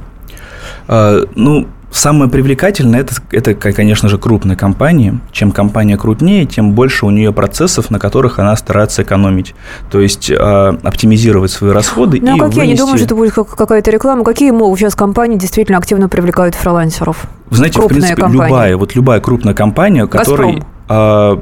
А, 0.87 1.25
Ну, 1.35 1.66
Самое 1.90 2.30
привлекательное 2.30 3.00
это, 3.00 3.14
это, 3.32 3.54
конечно 3.54 4.09
же, 4.09 4.16
крупные 4.18 4.56
компании. 4.56 5.18
Чем 5.32 5.50
компания 5.50 5.97
крупнее, 5.97 6.47
тем 6.47 6.73
больше 6.73 7.06
у 7.06 7.11
нее 7.11 7.32
процессов, 7.32 7.90
на 7.90 7.99
которых 7.99 8.38
она 8.38 8.54
старается 8.56 9.02
экономить. 9.02 9.54
То 9.90 10.00
есть 10.00 10.30
э, 10.30 10.35
оптимизировать 10.35 11.50
свои 11.50 11.73
расходы. 11.73 12.20
Ну, 12.20 12.37
и 12.37 12.40
а 12.40 12.44
какие? 12.44 12.44
вынести... 12.44 12.59
Я 12.59 12.66
не 12.66 12.76
думаю, 12.76 12.97
что 12.97 13.06
это 13.06 13.14
будет 13.16 13.35
какая-то 13.35 13.90
реклама. 13.90 14.25
Какие 14.25 14.52
могут 14.52 14.78
сейчас 14.78 14.94
компании 14.94 15.37
действительно 15.37 15.78
активно 15.78 16.09
привлекают 16.09 16.54
фрилансеров? 16.54 17.25
Вы 17.50 17.56
знаете, 17.56 17.78
Крупные 17.78 17.99
в 17.99 18.02
принципе, 18.02 18.23
компании. 18.23 18.44
любая, 18.47 18.76
вот 18.76 18.94
любая 18.94 19.20
крупная 19.20 19.54
компания, 19.54 20.06
которая 20.06 20.52
«Газпром». 20.52 20.66
А, 20.92 21.38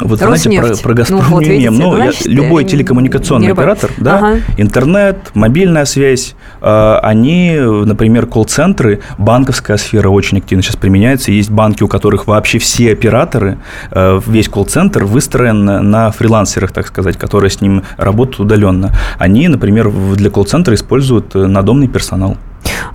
вот 0.00 0.18
знаете, 0.18 0.48
про, 0.50 0.60
Роснефть. 0.62 0.82
про 0.82 0.94
«Газпром» 0.94 1.18
Ну, 1.20 1.24
вот 1.32 1.42
не 1.42 1.50
видите, 1.50 1.70
Ну, 1.70 1.96
я- 1.98 2.04
значит, 2.04 2.26
любой 2.26 2.64
э, 2.64 2.66
телекоммуникационный 2.66 3.42
не 3.42 3.48
любой. 3.48 3.64
оператор, 3.64 3.90
да, 3.98 4.16
Ага. 4.16 4.36
интернет, 4.56 5.18
мобильная 5.34 5.84
связь, 5.84 6.34
а, 6.62 6.98
они, 7.02 7.58
например, 7.58 8.24
колл-центры, 8.24 9.00
банковская 9.18 9.76
сфера 9.76 10.08
очень 10.08 10.38
активно 10.38 10.62
сейчас 10.62 10.76
применяется. 10.76 11.30
Есть 11.30 11.50
банки, 11.50 11.82
у 11.82 11.88
которых 11.88 12.26
вообще 12.26 12.58
все 12.58 12.92
операторы, 12.92 13.58
э, 13.90 14.18
весь 14.26 14.48
колл-центр 14.48 15.04
выстроен 15.04 15.62
на 15.90 16.10
фрилансерах, 16.10 16.72
так 16.72 16.86
сказать, 16.86 17.18
которые 17.18 17.50
с 17.50 17.60
ним 17.60 17.82
работают 17.98 18.40
удаленно. 18.40 18.94
Они, 19.18 19.46
например, 19.48 19.90
для 20.16 20.30
колл-центра 20.30 20.74
используют 20.74 21.34
надомный 21.34 21.86
персонал. 21.88 22.38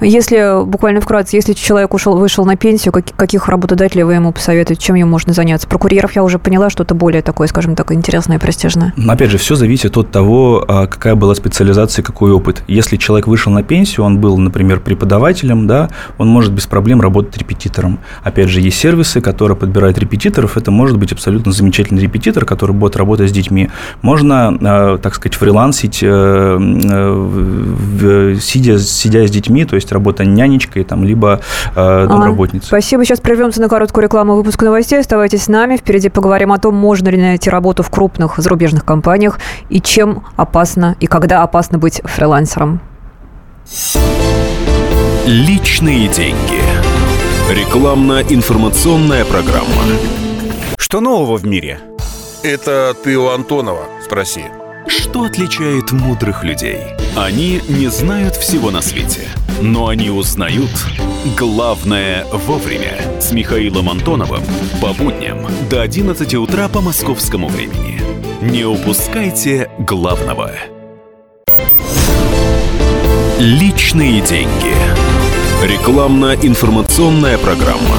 Если, 0.02 0.66
буквально 0.66 1.02
вкратце, 1.02 1.36
если 1.38 1.54
человек 1.54 1.94
ушел, 1.94 2.18
вышел 2.18 2.46
на 2.46 2.56
пенсию, 2.56 2.92
как- 2.92 3.16
каких 3.16 3.48
работодателей 3.48 4.04
вы 4.04 4.16
ему 4.16 4.32
посоветуете, 4.32 4.82
чем 4.82 4.96
ему 4.96 5.10
можно 5.12 5.34
заняться? 5.34 5.68
Про 5.68 5.78
курьеров 5.78 6.16
я 6.16 6.24
уже 6.24 6.38
поняла, 6.40 6.70
что 6.70 6.84
это 6.84 6.94
более 6.94 7.22
такое, 7.22 7.48
скажем 7.48 7.76
так, 7.76 7.92
интересное 7.92 8.38
и 8.38 8.40
престижное. 8.40 8.94
Но, 8.98 9.14
Опять 9.14 9.30
же, 9.32 9.38
все 9.38 9.56
зависит 9.56 9.96
от 9.98 10.12
того, 10.12 10.64
а, 10.68 10.88
какая 10.88 11.16
была 11.16 11.34
специализация, 11.36 12.04
какой 12.04 12.32
опыт. 12.32 12.64
Если 12.68 12.98
человек 12.98 13.28
вышел 13.28 13.52
на 13.52 13.64
пенсию, 13.64 14.06
он 14.06 14.20
был, 14.20 14.38
например, 14.38 14.80
преподавателем, 14.82 15.68
да, 15.68 15.90
он 16.18 16.28
может 16.28 16.52
без 16.52 16.68
проблем 16.68 17.00
работать 17.02 17.38
репетитором. 17.38 18.00
Опять 18.24 18.50
же, 18.50 18.60
есть 18.60 18.78
сервисы, 18.78 19.22
которые 19.22 19.56
подбирают 19.58 19.98
репетиторов. 19.98 20.58
Это 20.58 20.72
может 20.72 20.98
быть 20.98 21.12
абсолютно 21.14 21.52
замечательный 21.54 22.02
репетитор, 22.02 22.46
который 22.46 22.74
будет 22.74 22.96
работать 22.98 23.30
с 23.30 23.34
детьми. 23.34 23.70
Можно, 24.02 24.58
а, 24.62 24.98
так 24.98 25.16
сказать, 25.16 25.36
фрилансить, 25.36 26.00
э, 26.04 26.58
э, 26.60 28.36
сидя, 28.42 28.80
сидя 28.80 29.26
с 29.28 29.32
детьми, 29.32 29.55
то 29.64 29.76
есть 29.76 29.92
работа 29.92 30.26
нянечкой, 30.26 30.84
там, 30.84 31.06
либо 31.06 31.40
э, 31.76 32.08
домработницей. 32.08 32.68
Спасибо. 32.68 33.06
Сейчас 33.06 33.22
прервемся 33.22 33.62
на 33.62 33.70
короткую 33.70 34.04
рекламу 34.04 34.36
выпуск 34.36 34.62
новостей. 34.62 35.00
Оставайтесь 35.00 35.44
с 35.44 35.48
нами. 35.48 35.78
Впереди 35.78 36.10
поговорим 36.10 36.52
о 36.52 36.58
том, 36.58 36.76
можно 36.76 37.10
ли 37.10 37.18
найти 37.18 37.50
работу 37.50 37.84
в 37.84 37.90
крупных 37.90 38.38
зарубежных 38.38 38.84
компаниях 38.84 39.40
и 39.70 39.80
чем 39.80 40.24
опасно 40.36 40.96
и 41.00 41.08
когда 41.08 41.44
опасно 41.44 41.78
быть 41.78 42.02
фрилансером. 42.04 42.82
Личные 45.26 46.08
деньги. 46.10 46.62
Рекламно-информационная 47.50 49.26
программа. 49.26 49.84
Что 50.78 51.00
нового 51.00 51.38
в 51.38 51.46
мире? 51.46 51.80
Это 52.44 52.96
ты 53.04 53.18
у 53.18 53.30
Антонова 53.30 53.86
спроси. 54.04 54.46
Что 54.88 55.24
отличает 55.24 55.92
мудрых 55.92 56.44
людей? 56.44 56.80
Они 57.16 57.62
не 57.68 57.88
знают 57.88 58.36
всего 58.36 58.72
на 58.72 58.82
свете, 58.82 59.28
но 59.62 59.88
они 59.88 60.10
узнают 60.10 60.70
главное 61.38 62.26
вовремя. 62.26 63.20
С 63.20 63.32
Михаилом 63.32 63.90
Антоновым 63.90 64.44
по 64.82 64.94
будням 64.94 65.48
до 65.70 65.82
11 65.82 66.36
утра 66.36 66.68
по 66.68 66.82
московскому 66.82 67.48
времени. 67.48 68.02
Не 68.42 68.66
упускайте 68.66 69.70
главного. 69.80 70.52
Личные 73.40 74.22
деньги. 74.22 74.76
Рекламно-информационная 75.64 77.38
программа. 77.38 77.96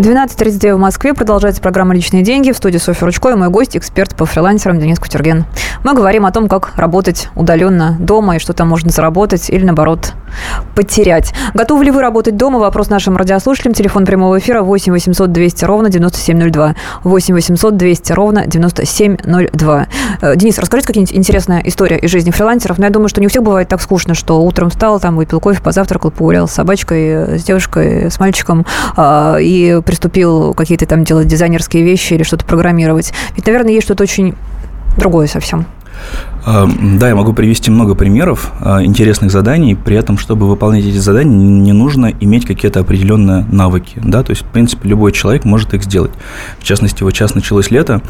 12.39 0.00 0.76
в 0.76 0.78
Москве. 0.78 1.12
Продолжается 1.12 1.60
программа 1.60 1.94
«Личные 1.94 2.22
деньги». 2.22 2.52
В 2.52 2.56
студии 2.56 2.78
Софья 2.78 3.04
Ручко 3.04 3.28
и 3.28 3.34
мой 3.34 3.50
гость, 3.50 3.76
эксперт 3.76 4.16
по 4.16 4.24
фрилансерам 4.24 4.80
Денис 4.80 4.98
Кутерген. 4.98 5.44
Мы 5.84 5.92
говорим 5.92 6.24
о 6.24 6.32
том, 6.32 6.48
как 6.48 6.72
работать 6.76 7.28
удаленно 7.36 7.98
дома 8.00 8.36
и 8.36 8.38
что 8.38 8.54
там 8.54 8.66
можно 8.66 8.90
заработать 8.90 9.50
или, 9.50 9.62
наоборот, 9.62 10.14
потерять. 10.74 11.32
Готовы 11.54 11.84
ли 11.84 11.90
вы 11.90 12.02
работать 12.02 12.36
дома? 12.36 12.58
Вопрос 12.58 12.90
нашим 12.90 13.16
радиослушателям. 13.16 13.74
Телефон 13.74 14.06
прямого 14.06 14.38
эфира 14.38 14.62
8 14.62 14.92
800 14.92 15.32
200 15.32 15.64
ровно 15.64 15.90
9702. 15.90 16.74
8 17.04 17.34
800 17.34 17.76
200 17.76 18.12
ровно 18.12 18.46
9702. 18.46 19.86
Э, 20.20 20.36
Денис, 20.36 20.58
расскажите 20.58 20.86
какая-нибудь 20.88 21.14
интересная 21.14 21.62
история 21.64 21.98
из 21.98 22.10
жизни 22.10 22.30
фрилансеров. 22.30 22.78
Но 22.78 22.86
я 22.86 22.90
думаю, 22.90 23.08
что 23.08 23.20
не 23.20 23.26
у 23.26 23.30
всех 23.30 23.42
бывает 23.42 23.68
так 23.68 23.80
скучно, 23.80 24.14
что 24.14 24.42
утром 24.42 24.70
встал, 24.70 25.00
там 25.00 25.16
выпил 25.16 25.40
кофе, 25.40 25.60
позавтракал, 25.62 26.10
погулял 26.10 26.48
с 26.48 26.52
собачкой, 26.52 27.06
э, 27.06 27.38
с 27.38 27.44
девушкой, 27.44 28.10
с 28.10 28.18
мальчиком 28.20 28.66
а, 28.96 29.36
и 29.38 29.80
приступил 29.84 30.54
какие-то 30.54 30.86
там 30.86 31.04
делать 31.04 31.26
дизайнерские 31.26 31.82
вещи 31.82 32.14
или 32.14 32.22
что-то 32.22 32.44
программировать. 32.44 33.12
Ведь, 33.36 33.46
наверное, 33.46 33.72
есть 33.72 33.84
что-то 33.84 34.02
очень 34.02 34.34
другое 34.96 35.26
совсем. 35.26 35.66
А, 36.44 36.68
Да, 36.98 37.08
я 37.08 37.14
могу 37.14 37.32
привести 37.32 37.70
много 37.70 37.94
примеров 37.94 38.52
а, 38.60 38.82
интересных 38.84 39.30
заданий, 39.30 39.74
при 39.74 39.96
этом, 39.96 40.18
чтобы 40.18 40.48
выполнять 40.48 40.84
эти 40.84 40.96
задания, 40.96 41.36
не 41.36 41.72
нужно 41.72 42.12
иметь 42.20 42.46
какие-то 42.46 42.80
определенные 42.80 43.44
навыки, 43.50 44.00
да, 44.02 44.22
то 44.22 44.30
есть, 44.30 44.42
в 44.42 44.46
принципе, 44.46 44.88
любой 44.88 45.12
человек 45.12 45.44
может 45.44 45.74
их 45.74 45.84
сделать. 45.84 46.12
В 46.58 46.64
частности, 46.64 47.02
вот 47.02 47.14
сейчас 47.14 47.34
началось 47.34 47.70
лето, 47.70 48.02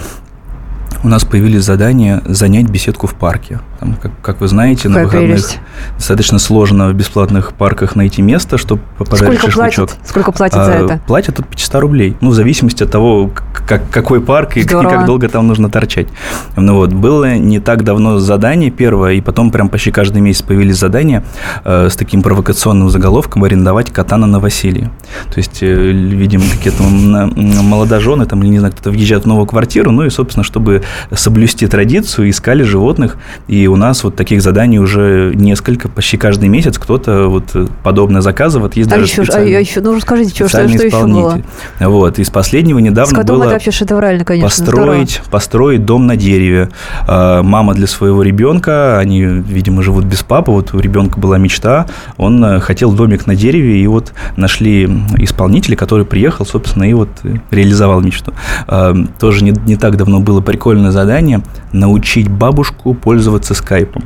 у 1.03 1.09
нас 1.09 1.25
появились 1.25 1.65
задания 1.65 2.23
занять 2.27 2.69
беседку 2.69 3.07
в 3.07 3.15
парке. 3.15 3.61
Там, 3.79 3.95
как, 3.95 4.13
как 4.21 4.41
вы 4.41 4.49
знаете, 4.49 4.89
на 4.89 4.97
Какая 4.97 5.07
выходных 5.07 5.31
прелесть. 5.37 5.59
достаточно 5.97 6.39
сложно 6.39 6.89
в 6.89 6.95
бесплатных 6.95 7.55
парках 7.55 7.97
найти 7.97 8.21
место, 8.21 8.59
чтобы 8.59 8.83
подарить 8.99 9.39
Сколько 9.39 9.47
шашлычок. 9.47 9.89
платят? 9.89 10.09
Сколько 10.09 10.33
платят 10.33 10.65
за 10.65 10.73
А, 10.73 10.85
это? 10.85 11.01
Платят 11.07 11.39
от 11.41 11.47
500 11.49 11.75
рублей. 11.81 12.17
Ну, 12.21 12.31
в 12.31 12.35
зависимости 12.35 12.83
от 12.83 12.91
того, 12.91 13.31
как, 13.67 13.89
какой 13.91 14.21
парк 14.21 14.57
и, 14.57 14.61
и 14.61 14.65
как 14.65 15.07
долго 15.07 15.29
там 15.29 15.47
нужно 15.47 15.71
торчать. 15.71 16.09
Ну 16.57 16.75
вот, 16.75 16.93
было 16.93 17.37
не 17.37 17.61
так 17.61 17.83
давно 17.85 18.19
задание 18.19 18.71
первое, 18.71 19.15
и 19.15 19.21
потом 19.23 19.51
прям 19.51 19.71
почти 19.71 19.91
каждый 19.93 20.21
месяц 20.21 20.43
появились 20.43 20.77
задания 20.77 21.25
э, 21.65 21.89
с 21.91 21.97
таким 21.97 22.23
провокационным 22.23 22.91
заголовком 22.91 23.45
«Арендовать 23.45 23.91
кота 23.91 24.19
на 24.19 24.27
новоселье». 24.27 24.91
То 25.33 25.39
есть, 25.39 25.63
э, 25.63 25.67
видимо, 25.93 26.45
какие-то 26.55 26.83
молодожены, 26.83 28.27
там, 28.27 28.43
или 28.43 28.51
не 28.51 28.59
знаю, 28.59 28.73
кто-то 28.75 28.91
въезжает 28.91 29.25
в 29.25 29.27
новую 29.27 29.47
квартиру, 29.47 29.91
ну 29.91 30.05
и, 30.05 30.11
собственно, 30.11 30.45
чтобы 30.45 30.80
соблюсти 31.13 31.67
традицию, 31.67 32.31
искали 32.31 32.63
животных, 32.63 33.17
и 33.49 33.67
у 33.67 33.77
нас 33.77 34.05
вот 34.05 34.17
таких 34.17 34.43
заданий 34.43 34.79
уже 34.79 35.33
несколько, 35.35 35.89
почти 35.89 36.17
каждый 36.17 36.49
месяц 36.49 36.79
кто-то 36.79 37.29
вот 37.29 37.45
э, 37.55 37.67
подобное 37.83 38.21
заказывает. 38.21 38.77
Есть 38.77 38.89
А 38.91 38.97
даже 38.97 39.05
еще, 39.05 39.23
а, 39.33 39.41
еще, 39.41 39.81
ну 39.81 39.95
расскажите, 39.95 40.35
что, 40.35 40.49
что, 40.49 40.69
что 40.69 40.87
еще 40.87 41.07
было? 41.07 41.41
Вот, 41.81 42.19
из 42.19 42.31
последнего 42.31 42.79
недавно 42.79 43.19
котом 43.19 43.37
было 43.37 43.45
это 43.45 43.55
вообще 43.55 43.71
шедеврально, 43.71 44.25
конечно. 44.25 44.49
построить, 44.49 45.21
построить 45.31 45.85
дом 45.85 46.07
на 46.07 46.17
дереве. 46.17 46.69
А, 47.07 47.43
Мама 47.43 47.75
для 47.75 47.87
своего 47.87 48.23
ребенка, 48.23 48.99
они, 48.99 49.23
видимо, 49.23 49.83
живут 49.83 50.05
без 50.05 50.23
папы, 50.23 50.51
вот 50.51 50.75
у 50.75 50.79
ребенка 50.79 51.19
была 51.19 51.39
мечта, 51.39 51.87
он 52.17 52.45
э, 52.45 52.61
хотел 52.61 52.93
домик 52.93 53.27
на 53.27 53.35
дереве, 53.35 53.81
и 53.81 53.87
вот 53.87 54.13
нашли 54.37 54.85
исполнителя, 55.19 55.77
который 55.77 56.05
приехал, 56.05 56.47
собственно, 56.47 56.85
и 56.85 56.93
вот 56.93 57.09
э, 57.25 57.37
реализовал 57.51 58.01
мечту. 58.01 58.33
А, 58.67 58.95
Тоже 59.19 59.45
не, 59.45 59.51
не 59.51 59.77
так 59.77 59.97
давно 59.97 60.21
было 60.21 60.41
прикольное 60.71 60.93
задание 60.93 61.43
научить 61.73 62.29
бабушку 62.29 62.95
пользоваться 62.95 63.55
скайпом. 63.55 64.05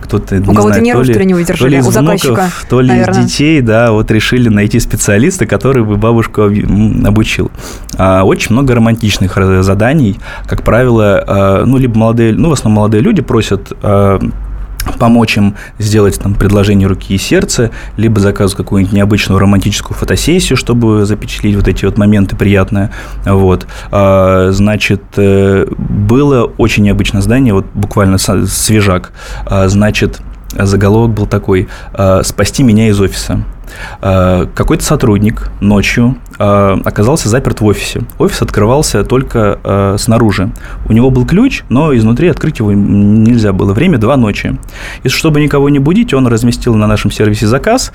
Кто-то, 0.00 0.38
не 0.38 0.54
кого-то 0.54 0.80
нервы, 0.80 1.04
то 1.04 1.12
что 1.12 1.18
ли, 1.20 1.26
не 1.26 1.32
то 1.34 1.38
выдержали? 1.38 1.70
ли 1.70 1.78
из 1.78 1.86
У 1.86 1.90
заказчика, 1.90 2.32
внуков, 2.32 2.66
то 2.70 2.80
ли 2.80 2.88
наверное. 2.88 3.20
из 3.20 3.26
детей, 3.26 3.60
да, 3.60 3.92
вот 3.92 4.10
решили 4.10 4.48
найти 4.48 4.80
специалиста, 4.80 5.44
который 5.44 5.84
бы 5.84 5.96
бабушку 5.96 6.44
обучил. 6.44 7.50
А, 7.98 8.24
Очень 8.24 8.52
много 8.52 8.74
романтичных 8.74 9.36
заданий, 9.62 10.18
как 10.46 10.62
правило, 10.62 11.22
а, 11.26 11.64
ну, 11.66 11.76
либо 11.76 11.98
молодые, 11.98 12.32
ну, 12.32 12.48
в 12.48 12.52
основном 12.52 12.76
молодые 12.78 13.02
люди 13.02 13.20
просят 13.20 13.72
а, 13.82 14.18
помочь 14.98 15.36
им 15.36 15.54
сделать 15.78 16.18
там 16.20 16.34
предложение 16.34 16.88
руки 16.88 17.14
и 17.14 17.18
сердца, 17.18 17.70
либо 17.96 18.20
заказывать 18.20 18.56
какую-нибудь 18.56 18.92
необычную 18.94 19.38
романтическую 19.38 19.96
фотосессию, 19.96 20.56
чтобы 20.56 21.04
запечатлеть 21.04 21.56
вот 21.56 21.68
эти 21.68 21.84
вот 21.84 21.98
моменты 21.98 22.36
приятные. 22.36 22.90
Вот. 23.24 23.66
А, 23.90 24.50
Значит, 24.52 25.02
э, 25.16 25.66
было 25.76 26.44
очень 26.58 26.84
необычное 26.84 27.22
здание, 27.22 27.54
вот 27.54 27.66
буквально 27.74 28.18
свежак. 28.18 29.12
А, 29.46 29.68
Значит, 29.68 30.20
заголовок 30.52 31.14
был 31.14 31.26
такой 31.26 31.68
а, 31.92 32.22
«Спасти 32.22 32.62
меня 32.62 32.88
из 32.88 33.00
офиса». 33.00 33.44
А, 34.00 34.46
Какой-то 34.54 34.84
сотрудник 34.84 35.50
ночью 35.60 36.16
а, 36.38 36.78
оказался 36.84 37.28
заперт 37.28 37.60
в 37.60 37.64
офисе. 37.66 38.02
Офис 38.18 38.42
открывался 38.42 39.04
только 39.04 39.58
а, 39.62 39.96
снаружи. 39.98 40.50
У 40.86 40.92
него 40.92 41.10
был 41.10 41.26
ключ, 41.26 41.62
но 41.68 41.94
изнутри 41.96 42.28
открыть 42.28 42.58
его 42.58 42.72
нельзя 42.72 43.52
было. 43.52 43.72
Время 43.72 43.98
два 43.98 44.16
ночи. 44.16 44.58
И 45.02 45.08
чтобы 45.08 45.40
никого 45.40 45.68
не 45.68 45.78
будить, 45.78 46.14
он 46.14 46.26
разместил 46.26 46.74
на 46.74 46.86
нашем 46.86 47.10
сервисе 47.10 47.46
заказ, 47.46 47.92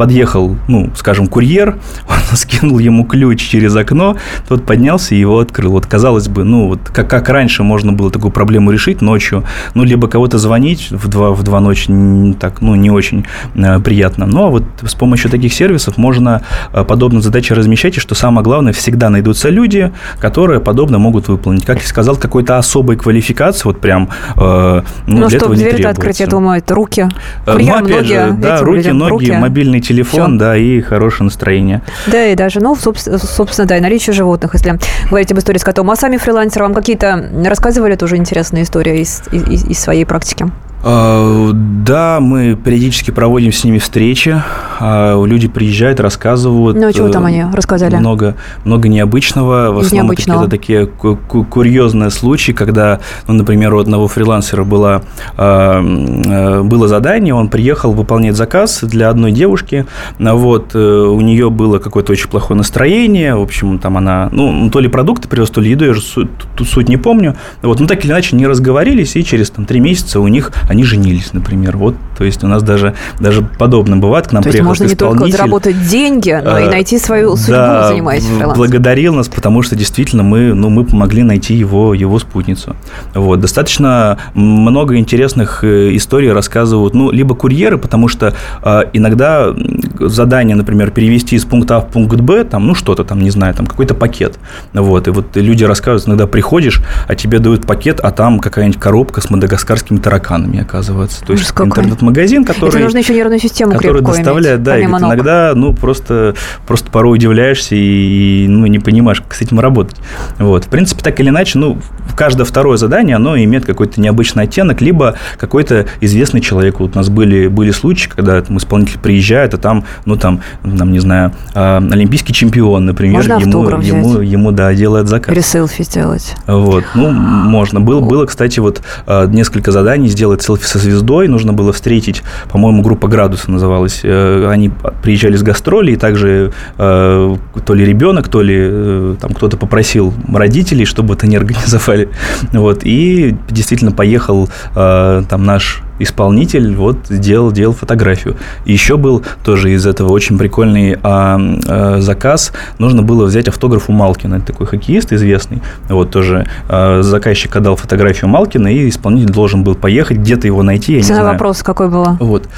подъехал, 0.00 0.56
ну, 0.66 0.90
скажем, 0.94 1.26
курьер, 1.26 1.76
он 2.08 2.36
скинул 2.38 2.78
ему 2.78 3.04
ключ 3.04 3.42
через 3.42 3.76
окно, 3.76 4.16
тот 4.48 4.64
поднялся 4.64 5.14
и 5.14 5.18
его 5.18 5.40
открыл. 5.40 5.72
Вот, 5.72 5.84
казалось 5.84 6.26
бы, 6.26 6.42
ну, 6.42 6.68
вот 6.68 6.80
как, 6.88 7.10
как 7.10 7.28
раньше 7.28 7.64
можно 7.64 7.92
было 7.92 8.10
такую 8.10 8.32
проблему 8.32 8.70
решить 8.70 9.02
ночью, 9.02 9.44
ну, 9.74 9.84
либо 9.84 10.08
кого-то 10.08 10.38
звонить 10.38 10.90
в 10.90 11.06
два, 11.08 11.32
в 11.32 11.42
два 11.42 11.60
ночи, 11.60 11.92
так, 12.40 12.62
ну, 12.62 12.74
не 12.76 12.90
очень 12.90 13.26
э, 13.54 13.78
приятно. 13.80 14.24
Но 14.24 14.50
вот 14.50 14.62
с 14.82 14.94
помощью 14.94 15.30
таких 15.30 15.52
сервисов 15.52 15.98
можно 15.98 16.40
э, 16.72 16.82
подобные 16.82 17.20
задачи 17.20 17.52
размещать, 17.52 17.98
и 17.98 18.00
что 18.00 18.14
самое 18.14 18.42
главное, 18.42 18.72
всегда 18.72 19.10
найдутся 19.10 19.50
люди, 19.50 19.92
которые 20.18 20.60
подобно 20.60 20.96
могут 20.98 21.28
выполнить. 21.28 21.66
Как 21.66 21.78
я 21.82 21.86
сказал, 21.86 22.16
какой-то 22.16 22.56
особой 22.56 22.96
квалификации, 22.96 23.64
вот 23.68 23.82
прям, 23.82 24.08
э, 24.36 24.82
ну, 25.06 25.18
Ну, 25.18 25.28
для 25.28 25.28
чтобы 25.28 25.36
этого 25.36 25.52
не 25.56 25.58
дверь 25.74 25.86
открыть, 25.86 26.20
я 26.20 26.24
требуется. 26.24 26.30
думаю, 26.30 26.58
это 26.58 26.74
руки. 26.74 27.06
Э, 27.44 27.52
Курьерам 27.52 27.80
Ну, 27.80 27.84
опять 27.84 27.96
ноги, 27.96 28.08
же, 28.14 28.32
да, 28.38 28.60
руки, 28.62 28.76
людям 28.78 28.98
ноги, 28.98 29.10
руки. 29.10 29.32
мобильный 29.32 29.80
телефон, 29.94 30.30
Всё. 30.32 30.38
да, 30.38 30.56
и 30.56 30.80
хорошее 30.80 31.24
настроение. 31.26 31.82
Да, 32.06 32.26
и 32.26 32.34
даже, 32.34 32.60
ну, 32.60 32.74
собс- 32.74 33.18
собственно, 33.18 33.66
да, 33.68 33.76
и 33.76 33.80
наличие 33.80 34.14
животных, 34.14 34.54
если 34.54 34.78
говорить 35.08 35.32
об 35.32 35.38
истории 35.38 35.58
с 35.58 35.64
котом. 35.64 35.90
А 35.90 35.96
сами 35.96 36.16
фрилансеры 36.16 36.64
вам 36.64 36.74
какие-то 36.74 37.30
рассказывали 37.44 37.96
тоже 37.96 38.16
интересные 38.16 38.62
истории 38.62 39.00
из, 39.00 39.22
из- 39.32 39.64
из 39.64 39.78
своей 39.78 40.04
практики? 40.04 40.46
А, 40.82 41.50
Да, 41.52 42.20
мы 42.20 42.54
периодически 42.54 43.10
проводим 43.10 43.52
с 43.52 43.64
ними 43.64 43.78
встречи. 43.78 44.40
а, 44.78 45.22
Люди 45.24 45.48
приезжают, 45.48 46.00
рассказывают. 46.00 46.76
Ну, 46.76 46.86
а 46.86 46.92
чего 46.92 47.08
там 47.08 47.24
э, 47.24 47.28
они 47.28 47.44
рассказали? 47.52 47.96
Много, 47.96 48.36
много 48.64 48.88
необычного. 48.88 49.72
В 49.72 49.78
основном 49.78 50.06
необычного. 50.06 50.38
какие-то 50.44 50.50
такие 50.50 50.86
ку- 50.86 51.16
ку- 51.16 51.44
курьезные 51.44 52.10
случаи, 52.10 52.52
когда, 52.52 53.00
ну, 53.26 53.34
например, 53.34 53.74
у 53.74 53.78
одного 53.80 54.08
фрилансера 54.08 54.64
было, 54.64 55.02
а, 55.36 55.80
э, 55.82 56.62
было 56.62 56.88
задание, 56.88 57.34
он 57.34 57.48
приехал 57.48 57.92
выполнять 57.92 58.36
заказ 58.36 58.80
для 58.82 59.10
одной 59.10 59.32
девушки. 59.32 59.86
Вот, 60.18 60.70
э, 60.74 60.78
у 60.78 61.20
нее 61.20 61.50
было 61.50 61.78
какое-то 61.78 62.12
очень 62.12 62.28
плохое 62.28 62.56
настроение. 62.56 63.34
В 63.34 63.42
общем, 63.42 63.78
там 63.78 63.96
она, 63.98 64.28
ну, 64.32 64.70
то 64.70 64.80
ли 64.80 64.88
продукты 64.88 65.28
привез, 65.28 65.50
то 65.50 65.60
ли 65.60 65.70
еду, 65.70 65.84
я 65.84 65.92
же 65.92 66.00
суть, 66.00 66.28
тут 66.56 66.68
суть 66.68 66.88
не 66.88 66.96
помню. 66.96 67.36
Вот, 67.62 67.80
ну, 67.80 67.86
так 67.86 68.02
или 68.04 68.12
иначе, 68.12 68.36
не 68.36 68.46
разговорились, 68.46 69.16
и 69.16 69.24
через 69.24 69.50
там, 69.50 69.64
три 69.66 69.80
месяца 69.80 70.20
у 70.20 70.28
них 70.28 70.52
они 70.70 70.84
женились, 70.84 71.32
например. 71.32 71.76
Вот, 71.76 71.94
то 72.16 72.24
есть 72.24 72.42
у 72.44 72.46
нас 72.46 72.62
даже, 72.62 72.94
даже 73.18 73.42
подобное 73.42 73.98
бывает. 73.98 74.28
К 74.28 74.32
нам 74.32 74.42
То 74.42 74.48
есть 74.48 74.54
приехал 74.54 74.68
можно 74.70 74.84
не 74.84 74.94
только 74.94 75.26
заработать 75.28 75.88
деньги, 75.88 76.40
но 76.42 76.58
и 76.58 76.70
Э, 76.70 76.70
найти 76.70 76.98
свою 76.98 77.36
судьбу, 77.36 77.52
да, 77.52 77.88
занимаясь 77.88 78.24
фрилансом. 78.24 78.56
благодарил 78.56 79.14
нас, 79.14 79.28
потому 79.28 79.62
что 79.62 79.76
действительно 79.76 80.22
мы, 80.22 80.54
ну, 80.54 80.70
мы 80.70 80.84
помогли 80.84 81.22
найти 81.22 81.54
его, 81.54 81.94
его 81.94 82.18
спутницу. 82.18 82.76
Вот. 83.14 83.40
Достаточно 83.40 84.18
много 84.34 84.96
интересных 84.96 85.64
э, 85.64 85.96
историй 85.96 86.32
рассказывают, 86.32 86.94
ну, 86.94 87.10
либо 87.10 87.34
курьеры, 87.34 87.78
потому 87.78 88.08
что 88.08 88.34
э, 88.62 88.82
иногда 88.92 89.54
задание, 89.98 90.56
например, 90.56 90.90
перевести 90.90 91.36
из 91.36 91.44
пункта 91.44 91.76
А 91.76 91.80
в 91.80 91.88
пункт 91.88 92.20
Б, 92.20 92.44
там, 92.44 92.66
ну, 92.66 92.74
что-то 92.74 93.04
там, 93.04 93.20
не 93.20 93.30
знаю, 93.30 93.54
там, 93.54 93.66
какой-то 93.66 93.94
пакет. 93.94 94.38
Вот. 94.72 95.08
И 95.08 95.10
вот 95.10 95.36
люди 95.36 95.64
рассказывают, 95.64 96.08
иногда 96.08 96.26
приходишь, 96.26 96.82
а 97.08 97.14
тебе 97.14 97.38
дают 97.38 97.66
пакет, 97.66 98.00
а 98.00 98.10
там 98.10 98.38
какая-нибудь 98.38 98.80
коробка 98.80 99.20
с 99.20 99.30
мадагаскарскими 99.30 99.98
тараканами, 99.98 100.59
оказывается. 100.60 101.24
То 101.24 101.32
есть 101.32 101.50
интернет-магазин, 101.50 102.44
который... 102.44 102.70
Это 102.70 102.78
нужно 102.78 102.98
еще 102.98 103.14
нервную 103.14 103.40
систему 103.40 103.72
который 103.72 104.02
доставляет, 104.02 104.58
иметь, 104.58 104.62
да, 104.62 104.78
и 104.78 104.84
иногда, 104.84 105.52
ну, 105.54 105.74
просто, 105.74 106.34
просто 106.66 106.90
порой 106.90 107.16
удивляешься 107.16 107.74
и, 107.74 108.46
ну, 108.48 108.66
не 108.66 108.78
понимаешь, 108.78 109.20
как 109.20 109.34
с 109.34 109.40
этим 109.40 109.60
работать. 109.60 109.96
Вот. 110.38 110.64
В 110.64 110.68
принципе, 110.68 111.02
так 111.02 111.18
или 111.20 111.28
иначе, 111.28 111.58
ну, 111.58 111.78
каждое 112.16 112.44
второе 112.44 112.76
задание, 112.76 113.16
оно 113.16 113.36
имеет 113.36 113.64
какой-то 113.64 114.00
необычный 114.00 114.44
оттенок, 114.44 114.80
либо 114.80 115.16
какой-то 115.38 115.86
известный 116.00 116.40
человек. 116.40 116.80
Вот 116.80 116.94
у 116.94 116.98
нас 116.98 117.08
были, 117.08 117.48
были 117.48 117.70
случаи, 117.70 118.08
когда 118.08 118.40
там 118.40 118.58
исполнитель 118.58 118.98
приезжает, 118.98 119.54
а 119.54 119.58
там, 119.58 119.84
ну, 120.04 120.16
там, 120.16 120.40
там 120.62 120.92
не 120.92 120.98
знаю, 120.98 121.32
а, 121.54 121.78
олимпийский 121.78 122.32
чемпион, 122.32 122.86
например, 122.86 123.16
Можно 123.16 123.32
ему, 123.34 123.68
ему, 123.68 124.08
взять? 124.10 124.28
ему, 124.28 124.52
да, 124.52 124.74
делает 124.74 125.08
заказ. 125.08 125.32
Или 125.34 125.42
селфи 125.42 125.82
сделать. 125.82 126.34
Вот, 126.46 126.84
ну, 126.94 127.10
можно. 127.10 127.80
Было, 127.80 128.00
было, 128.00 128.26
кстати, 128.26 128.60
вот 128.60 128.82
э, 129.06 129.26
несколько 129.28 129.72
заданий 129.72 130.08
сделать 130.08 130.42
селфи 130.50 130.66
со 130.66 130.78
звездой. 130.78 131.28
Нужно 131.28 131.52
было 131.52 131.72
встретить, 131.72 132.22
по-моему, 132.50 132.82
группа 132.82 133.08
«Градуса» 133.08 133.50
называлась. 133.50 134.00
Э, 134.02 134.48
Они 134.50 134.70
приезжали 135.02 135.36
с 135.36 135.42
гастролей, 135.42 135.94
и 135.94 135.96
также 135.96 136.52
э, 136.76 137.36
то 137.64 137.74
ли 137.74 137.84
ребенок, 137.84 138.28
то 138.28 138.42
ли 138.42 138.56
э, 138.58 139.16
там 139.20 139.32
кто-то 139.32 139.56
попросил 139.56 140.12
родителей, 140.32 140.84
чтобы 140.84 141.14
это 141.14 141.26
не 141.26 141.36
организовали. 141.36 142.08
Вот, 142.52 142.80
и 142.82 143.36
действительно 143.48 143.92
поехал 143.92 144.48
там 144.74 145.44
наш 145.44 145.82
исполнитель 146.00 146.74
вот 146.74 146.96
сделал, 147.08 147.52
делал 147.52 147.74
фотографию. 147.74 148.36
И 148.64 148.72
еще 148.72 148.96
был 148.96 149.22
тоже 149.44 149.72
из 149.72 149.86
этого 149.86 150.10
очень 150.12 150.38
прикольный 150.38 150.98
а, 151.02 151.38
а, 151.68 152.00
заказ. 152.00 152.52
Нужно 152.78 153.02
было 153.02 153.26
взять 153.26 153.48
автограф 153.48 153.88
у 153.88 153.92
Малкина. 153.92 154.36
Это 154.36 154.46
такой 154.46 154.66
хоккеист 154.66 155.12
известный. 155.12 155.62
Вот 155.88 156.10
тоже 156.10 156.46
а, 156.68 157.02
заказчик 157.02 157.54
отдал 157.54 157.76
фотографию 157.76 158.28
Малкина, 158.28 158.68
и 158.68 158.88
исполнитель 158.88 159.32
должен 159.32 159.62
был 159.62 159.74
поехать, 159.74 160.18
где-то 160.18 160.46
его 160.46 160.62
найти. 160.62 160.96
Я 160.96 161.02
Цена 161.02 161.24
вопроса 161.24 161.64
какой 161.64 161.88
была? 161.88 162.16
Вот. 162.20 162.48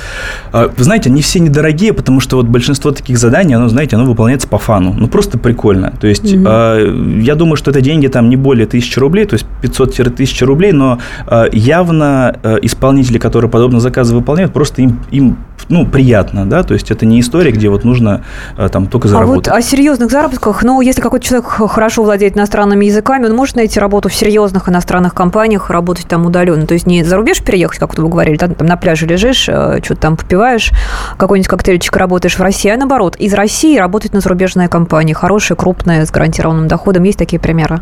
А, 0.53 0.71
Вы 0.77 0.85
знаете, 0.85 1.11
они 1.11 1.23
все 1.23 1.41
недорогие, 1.41 1.93
потому 1.93 2.21
что 2.21 2.37
вот 2.37 2.47
большинство 2.47 2.91
таких 2.93 3.19
заданий, 3.19 3.55
оно, 3.55 3.69
знаете, 3.69 3.97
оно 3.97 4.05
выполняется 4.07 4.49
по 4.49 4.59
фану. 4.59 4.95
Ну, 4.97 5.09
просто 5.09 5.39
прикольно. 5.39 5.93
То 6.01 6.07
есть, 6.07 6.33
Мгм. 6.35 6.45
а, 6.47 7.21
я 7.21 7.35
думаю, 7.35 7.57
что 7.57 7.71
это 7.71 7.81
деньги 7.81 8.07
там 8.07 8.29
не 8.29 8.37
более 8.37 8.67
тысячи 8.67 8.99
рублей, 8.99 9.25
то 9.27 9.35
есть 9.35 9.47
500-1000 9.63 10.45
рублей, 10.45 10.73
но 10.73 10.99
а, 11.27 11.47
явно 11.53 12.37
а, 12.43 12.57
исполнители, 12.63 13.19
которые 13.19 13.32
подобные 13.49 13.81
заказы 13.81 14.15
выполняют, 14.15 14.53
просто 14.53 14.83
им, 14.83 15.01
им 15.11 15.37
ну, 15.69 15.87
приятно, 15.87 16.49
да, 16.49 16.63
то 16.63 16.75
есть 16.75 16.91
это 16.91 17.07
не 17.07 17.21
история, 17.21 17.51
где 17.51 17.69
вот 17.69 17.85
нужно 17.85 18.25
а, 18.57 18.69
там 18.69 18.87
только 18.87 19.09
А 19.09 19.11
заработать. 19.11 19.49
вот 19.49 19.57
о 19.57 19.63
серьезных 19.63 20.11
заработках, 20.11 20.63
ну, 20.63 20.81
если 20.81 21.01
какой-то 21.01 21.27
человек 21.27 21.47
хорошо 21.47 22.03
владеет 22.03 22.37
иностранными 22.37 22.85
языками, 22.85 23.27
он 23.27 23.35
может 23.35 23.57
найти 23.57 23.79
работу 23.81 24.09
в 24.09 24.15
серьезных 24.15 24.69
иностранных 24.69 25.15
компаниях, 25.15 25.71
работать 25.71 26.07
там 26.09 26.27
удаленно. 26.27 26.67
То 26.67 26.75
есть 26.75 26.87
не 26.87 27.05
за 27.05 27.17
рубеж 27.17 27.43
переехать, 27.43 27.79
как 27.79 27.97
вы 27.97 28.09
говорили, 28.09 28.37
да, 28.37 28.49
там 28.49 28.67
на 28.67 28.77
пляже 28.77 29.07
лежишь, 29.07 29.43
что-то 29.43 29.97
там 29.97 30.17
попиваешь, 30.17 30.73
какой-нибудь 31.17 31.49
коктейльчик 31.49 31.97
работаешь 31.97 32.39
в 32.39 32.43
России, 32.43 32.71
а 32.71 32.77
наоборот, 32.77 33.17
из 33.17 33.35
России 33.35 33.79
работать 33.79 34.13
на 34.13 34.21
зарубежные 34.21 34.69
компании, 34.69 35.13
хорошие, 35.13 35.57
крупные, 35.57 36.05
с 36.07 36.11
гарантированным 36.11 36.69
доходом. 36.69 37.05
Есть 37.05 37.19
такие 37.19 37.41
примеры? 37.41 37.81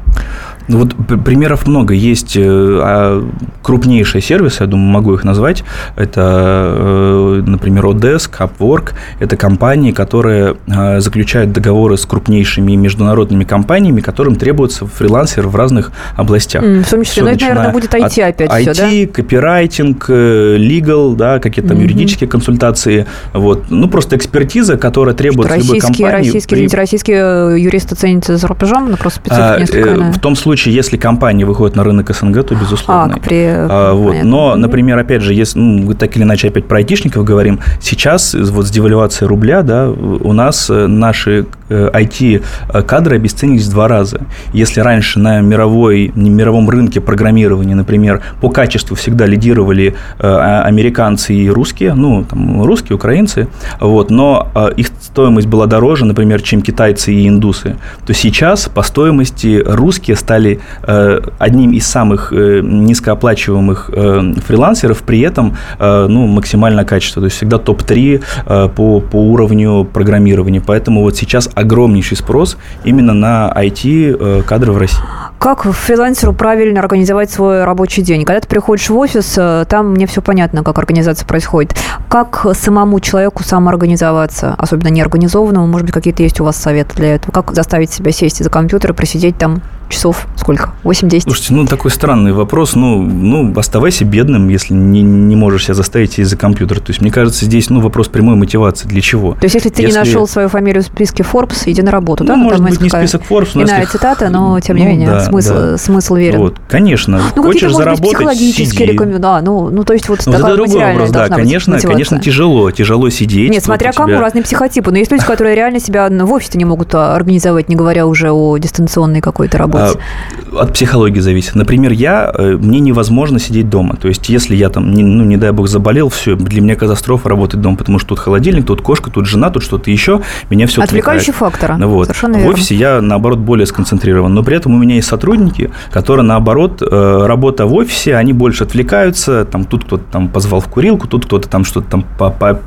Ну, 0.69 0.79
вот 0.79 0.95
примеров 1.25 1.67
много. 1.67 1.95
Есть 1.95 2.37
э, 2.37 2.41
а, 2.43 3.29
крупнейшие 3.63 4.23
сервисы, 4.23 4.63
я 4.63 4.67
думаю, 4.67 4.91
могу 4.91 5.15
их 5.15 5.25
назвать. 5.25 5.65
Это, 5.97 6.75
э, 6.77 7.43
например, 7.71 7.97
Odesk, 7.97 8.31
Upwork. 8.39 8.93
Это 9.19 9.37
компании, 9.37 9.93
которые 9.93 10.57
э, 10.67 11.01
заключают 11.01 11.53
договоры 11.53 11.97
с 11.97 12.05
крупнейшими 12.05 12.73
международными 12.75 13.45
компаниями, 13.45 14.01
которым 14.01 14.37
требуется 14.37 14.87
фрилансер 14.87 15.47
в 15.49 15.57
разных 15.57 15.93
областях. 16.17 16.63
М, 16.63 16.83
в 16.83 16.91
том 16.91 17.03
числе, 17.03 17.23
Всё, 17.23 17.25
ну, 17.25 17.31
это, 17.31 17.41
наверное, 17.45 17.73
будет 17.73 17.95
IT 17.95 18.23
опять 18.23 18.51
всё, 18.53 18.75
да? 18.75 18.91
IT, 18.91 19.07
копирайтинг, 19.09 20.07
э, 20.09 20.57
legal, 20.59 21.15
да, 21.17 21.39
какие-то 21.39 21.69
там 21.71 21.79
Мгм. 21.79 21.87
юридические 21.87 22.29
консультации. 22.29 23.07
Вот. 23.33 23.65
Ну, 23.71 23.89
просто 23.89 24.17
экспертиза, 24.17 24.77
которая 24.77 25.15
требуется 25.15 25.57
любой 25.57 25.77
Российские, 25.77 26.07
компании. 26.07 26.27
российские, 26.29 26.49
при- 26.49 26.57
извините, 26.57 26.77
российские 26.77 27.19
э, 27.55 27.59
юристы 27.59 27.95
ценятся 27.95 28.37
за 28.37 28.47
рубежом, 28.49 28.91
ну, 28.91 28.97
просто 28.97 29.21
специфика 29.21 29.55
а, 29.55 29.61
несколько 29.61 29.89
э, 29.91 29.95
иная. 29.97 30.13
В 30.13 30.19
том 30.19 30.37
случае, 30.37 30.75
если 30.75 30.97
компания 30.97 31.45
выходит 31.45 31.77
на 31.77 31.85
рынок 31.85 32.11
СНГ, 32.15 32.43
то 32.45 32.55
безусловно. 32.55 33.15
А, 33.17 33.21
при... 33.21 33.47
А, 33.47 33.93
вот. 33.95 34.09
понятно. 34.11 34.31
Но, 34.31 34.57
например, 34.57 34.99
опять 34.99 35.23
же, 35.23 35.35
если 35.35 35.59
ну, 35.59 35.93
так 35.95 36.17
или 36.17 36.25
иначе 36.25 36.49
опять 36.49 36.67
про 36.67 36.79
айтишников 36.79 37.25
говорим, 37.25 37.60
сейчас 37.81 38.35
э, 38.35 38.43
вот 38.43 38.67
с 38.67 38.71
девальвацией 38.71 39.29
рубля, 39.29 39.63
да, 39.63 39.89
у 39.89 40.33
нас 40.33 40.71
э, 40.71 40.87
наши 40.87 41.47
IT-кадры 41.71 43.17
обесценились 43.17 43.67
в 43.67 43.71
два 43.71 43.89
раза. 43.89 44.21
Если 44.53 44.81
раньше 44.81 45.19
на 45.21 45.41
мировой, 45.41 46.13
мировом 46.15 46.69
рынке 46.69 47.01
программирования, 47.01 47.75
например, 47.75 48.23
по 48.41 48.49
качеству 48.51 48.97
всегда 48.97 49.27
лидировали 49.27 49.89
э, 49.89 49.93
а- 50.21 50.63
американцы 50.65 51.35
и 51.35 51.49
русские, 51.49 51.95
ну, 51.95 52.25
там, 52.25 52.63
русские, 52.63 52.97
украинцы, 52.97 53.49
вот, 53.81 54.11
но 54.11 54.49
э, 54.55 54.71
их 54.77 54.89
стоимость 55.01 55.47
была 55.47 55.67
дороже, 55.67 56.05
например, 56.05 56.43
чем 56.43 56.63
китайцы 56.63 57.13
и 57.13 57.29
индусы, 57.29 57.77
то 58.07 58.13
сейчас 58.15 58.69
по 58.69 58.83
стоимости 58.83 59.63
русские 59.65 60.17
стали 60.17 60.61
э, 60.83 61.21
одним 61.39 61.73
из 61.73 61.87
самых 61.87 62.33
э, 62.33 62.61
низкооплачиваемых 62.63 63.91
э, 63.93 64.35
фрилансеров, 64.47 65.03
при 65.03 65.21
этом 65.21 65.57
э, 65.79 66.07
ну, 66.09 66.27
максимальное 66.27 66.85
качество. 66.85 67.21
То 67.23 67.27
есть 67.27 67.39
всегда 67.51 67.59
топ-3 67.59 68.23
э, 68.47 68.69
по, 68.69 69.01
по 69.01 69.17
уровню 69.17 69.85
программирования. 69.85 70.61
Поэтому 70.61 71.03
вот 71.03 71.17
сейчас 71.17 71.51
огромнейший 71.55 72.17
спрос 72.17 72.57
именно 72.85 73.13
на 73.13 73.53
IT-кадры 73.57 74.73
в 74.73 74.79
России. 74.79 74.99
Как 75.39 75.63
фрилансеру 75.63 76.33
правильно 76.33 76.81
организовать 76.81 77.31
свой 77.31 77.65
рабочий 77.65 78.03
день? 78.03 78.25
Когда 78.25 78.41
ты 78.41 78.49
приходишь 78.49 78.89
в 78.89 78.97
офис, 78.97 79.35
э, 79.37 79.65
там 79.69 79.93
мне 79.93 80.07
все 80.07 80.23
понятно, 80.23 80.63
как 80.63 80.79
организация 80.79 81.27
происходит. 81.27 81.75
Как 82.09 82.47
самому 82.55 83.01
человеку 83.01 83.43
самоорганизоваться, 83.43 84.55
особенно 84.59 84.89
неорганизованному? 84.89 85.67
Может 85.67 85.87
быть, 85.87 85.95
какие-то 85.95 86.23
есть 86.23 86.41
у 86.41 86.45
вас 86.45 86.57
советы 86.57 86.95
для 86.97 87.15
этого? 87.17 87.33
Как 87.33 87.53
заставить 87.55 87.91
себя 87.91 88.13
сесть 88.13 88.43
за 88.43 88.51
компьютер 88.51 88.93
и 88.93 88.95
просидеть 88.95 89.37
там 89.39 89.63
часов 89.91 90.27
сколько? 90.37 90.73
8-10? 90.85 91.23
Слушайте, 91.23 91.55
ну 91.55 91.67
такой 91.67 91.91
странный 91.91 92.33
вопрос. 92.33 92.75
Ну, 92.75 93.03
ну 93.03 93.53
оставайся 93.59 94.05
бедным, 94.05 94.49
если 94.49 94.75
не, 94.75 95.03
не 95.03 95.37
можешь 95.37 95.65
себя 95.65 95.75
заставить 95.75 96.19
из-за 96.19 96.37
компьютера. 96.37 96.81
То 96.81 96.91
есть, 96.91 97.01
мне 97.01 97.11
кажется, 97.11 97.45
здесь 97.45 97.71
ну, 97.71 97.81
вопрос 97.81 98.09
прямой 98.09 98.37
мотивации. 98.37 98.89
Для 98.89 99.01
чего? 99.01 99.35
То 99.35 99.45
есть, 99.45 99.55
если 99.55 99.69
ты 99.69 99.83
если... 99.83 99.93
не 99.93 99.99
нашел 99.99 100.27
свою 100.27 100.49
фамилию 100.49 100.83
в 100.83 100.87
списке 100.87 101.23
Forbes, 101.23 101.63
иди 101.67 101.83
на 101.83 101.91
работу, 101.91 102.25
ну, 102.25 102.29
да? 102.29 102.37
может 102.37 102.63
быть, 102.63 102.81
не 102.81 102.89
список 102.89 103.23
Forbes. 103.29 103.51
Но 103.55 103.63
иная 103.63 103.81
если... 103.81 103.93
цитата, 103.93 104.29
но, 104.31 104.59
тем 104.61 104.77
не 104.77 104.85
ну, 104.85 104.89
менее, 104.89 105.09
да, 105.09 105.21
смысл, 105.21 105.55
да. 105.55 105.79
смысл 105.79 106.15
верен. 106.15 106.39
Вот, 106.39 106.57
конечно. 106.69 107.21
Ну, 107.37 107.43
Хочешь 107.43 107.73
заработать, 107.73 108.07
психологические 108.07 108.89
рекомендации. 108.89 109.21
Да, 109.21 109.43
ну, 109.43 109.69
ну, 109.69 109.85
то 109.85 109.93
есть, 109.93 110.09
вот 110.09 110.21
ну, 110.25 110.33
такая 110.33 110.55
это 110.55 110.57
другой 110.57 110.85
вопрос, 110.85 111.11
да, 111.11 111.29
конечно, 111.29 111.79
конечно, 111.79 112.19
тяжело. 112.19 112.71
Тяжело 112.71 113.11
сидеть. 113.11 113.51
Нет, 113.51 113.65
смотря 113.65 113.93
кому, 113.93 114.09
тебя... 114.09 114.21
разные 114.21 114.43
психотипы. 114.43 114.91
Но 114.91 114.99
есть 114.99 115.11
люди, 115.11 115.25
которые 115.25 115.55
реально 115.55 115.81
себя 115.81 116.09
в 116.09 116.33
офисе 116.33 116.59
не 116.59 116.65
могут 116.65 116.95
а, 116.95 117.15
организовать, 117.15 117.69
не 117.69 117.77
говоря 117.77 118.07
уже 118.07 118.31
о 118.31 118.57
дистанционной 118.59 119.21
какой-то 119.21 119.59
работе. 119.59 119.80
А, 119.81 120.63
от 120.63 120.73
психологии 120.73 121.21
зависит. 121.21 121.55
Например, 121.55 121.93
я, 121.93 122.33
э, 122.37 122.57
мне 122.57 122.81
невозможно 122.81 123.39
сидеть 123.39 123.69
дома. 123.69 123.97
То 123.97 124.09
есть, 124.09 124.29
если 124.29 124.55
я 124.55 124.69
там, 124.69 124.93
не, 124.93 125.03
ну, 125.03 125.25
не 125.25 125.37
дай 125.37 125.53
бог, 125.53 125.69
заболел, 125.69 126.09
все, 126.09 126.37
для 126.37 126.61
меня 126.61 126.77
катастрофа 126.77 127.29
работать 127.29 127.61
дома, 127.61 127.77
потому 127.77 127.99
что 127.99 128.11
тут 128.11 128.19
холодильник, 128.19 128.67
тут 128.67 128.83
кошка, 128.83 129.11
тут 129.11 129.27
жена, 129.27 129.51
тут 129.51 129.63
что-то 129.63 129.91
еще, 129.91 130.23
меня 130.49 130.67
все 130.67 130.83
Отвлекающий 130.83 131.33
отвлекает. 131.33 131.55
фактор. 131.55 131.87
Вот. 131.87 132.07
Совершенно 132.07 132.39
в 132.39 132.47
офисе 132.47 132.75
я, 132.75 133.01
наоборот, 133.01 133.39
более 133.39 133.67
сконцентрирован. 133.67 134.35
Но 134.35 134.43
при 134.43 134.57
этом 134.57 134.75
у 134.75 134.79
меня 134.79 134.97
есть 134.97 135.09
сотрудники, 135.09 135.71
которые, 135.91 136.25
наоборот, 136.25 136.83
э, 136.83 137.27
работа 137.27 137.67
в 137.67 137.75
офисе, 137.75 138.17
они 138.17 138.33
больше 138.33 138.65
отвлекаются, 138.65 139.45
там, 139.45 139.65
тут 139.65 139.85
кто-то 139.85 140.05
там 140.11 140.29
позвал 140.29 140.61
в 140.61 140.69
курилку, 140.69 141.07
тут 141.07 141.27
кто-то 141.27 141.49
там 141.49 141.65
что-то 141.65 141.91
там 141.91 142.05
по, 142.19 142.31
по 142.31 142.61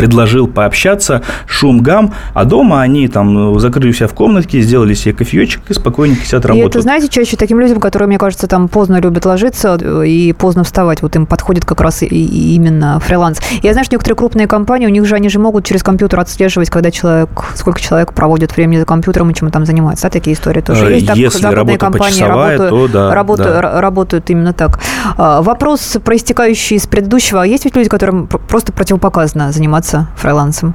предложил 0.00 0.48
пообщаться, 0.48 1.20
шум, 1.44 1.82
гам, 1.82 2.14
а 2.32 2.46
дома 2.46 2.80
они 2.80 3.06
там 3.06 3.60
закрыли 3.60 3.92
себя 3.92 4.08
в 4.08 4.14
комнатке, 4.14 4.62
сделали 4.62 4.94
себе 4.94 5.12
кофеечек 5.12 5.60
и 5.68 5.74
спокойненько 5.74 6.24
сидят 6.24 6.46
работают. 6.46 6.74
И 6.74 6.78
это, 6.78 6.82
знаете, 6.82 7.08
чаще 7.08 7.36
таким 7.36 7.60
людям, 7.60 7.80
которые, 7.80 8.06
мне 8.06 8.16
кажется, 8.16 8.46
там 8.46 8.68
поздно 8.68 8.98
любят 8.98 9.26
ложиться 9.26 9.78
э, 9.78 10.06
и 10.06 10.32
поздно 10.32 10.64
вставать, 10.64 11.02
вот 11.02 11.16
им 11.16 11.26
подходит 11.26 11.66
как 11.66 11.82
раз 11.82 12.02
и, 12.02 12.06
и 12.06 12.54
именно 12.54 12.98
фриланс. 13.00 13.40
Я 13.62 13.72
знаю, 13.72 13.84
что 13.84 13.94
некоторые 13.94 14.16
крупные 14.16 14.46
компании, 14.46 14.86
у 14.86 14.90
них 14.90 15.04
же 15.04 15.16
они 15.16 15.28
же 15.28 15.38
могут 15.38 15.66
через 15.66 15.82
компьютер 15.82 16.20
отслеживать, 16.20 16.70
когда 16.70 16.90
человек, 16.90 17.28
сколько 17.54 17.78
человек 17.78 18.14
проводит 18.14 18.56
времени 18.56 18.78
за 18.78 18.86
компьютером 18.86 19.30
и 19.30 19.34
чем 19.34 19.50
там 19.50 19.66
занимается. 19.66 20.04
Да, 20.04 20.10
такие 20.10 20.34
истории 20.34 20.62
тоже 20.62 20.86
э, 20.86 20.94
есть. 20.94 21.08
Так, 21.08 21.16
Если 21.16 21.42
западные 21.42 21.76
компании 21.76 22.22
работают, 22.22 22.70
то 22.70 22.88
да, 22.88 23.14
работают, 23.14 23.60
да. 23.60 23.80
работают 23.82 24.30
именно 24.30 24.54
так. 24.54 24.80
А, 25.18 25.42
вопрос, 25.42 25.98
проистекающий 26.02 26.76
из 26.76 26.86
предыдущего. 26.86 27.42
Есть 27.42 27.66
ведь 27.66 27.76
люди, 27.76 27.90
которым 27.90 28.26
просто 28.26 28.72
противопоказано 28.72 29.52
заниматься 29.52 29.89
заниматься 29.90 30.08
фрилансом? 30.16 30.74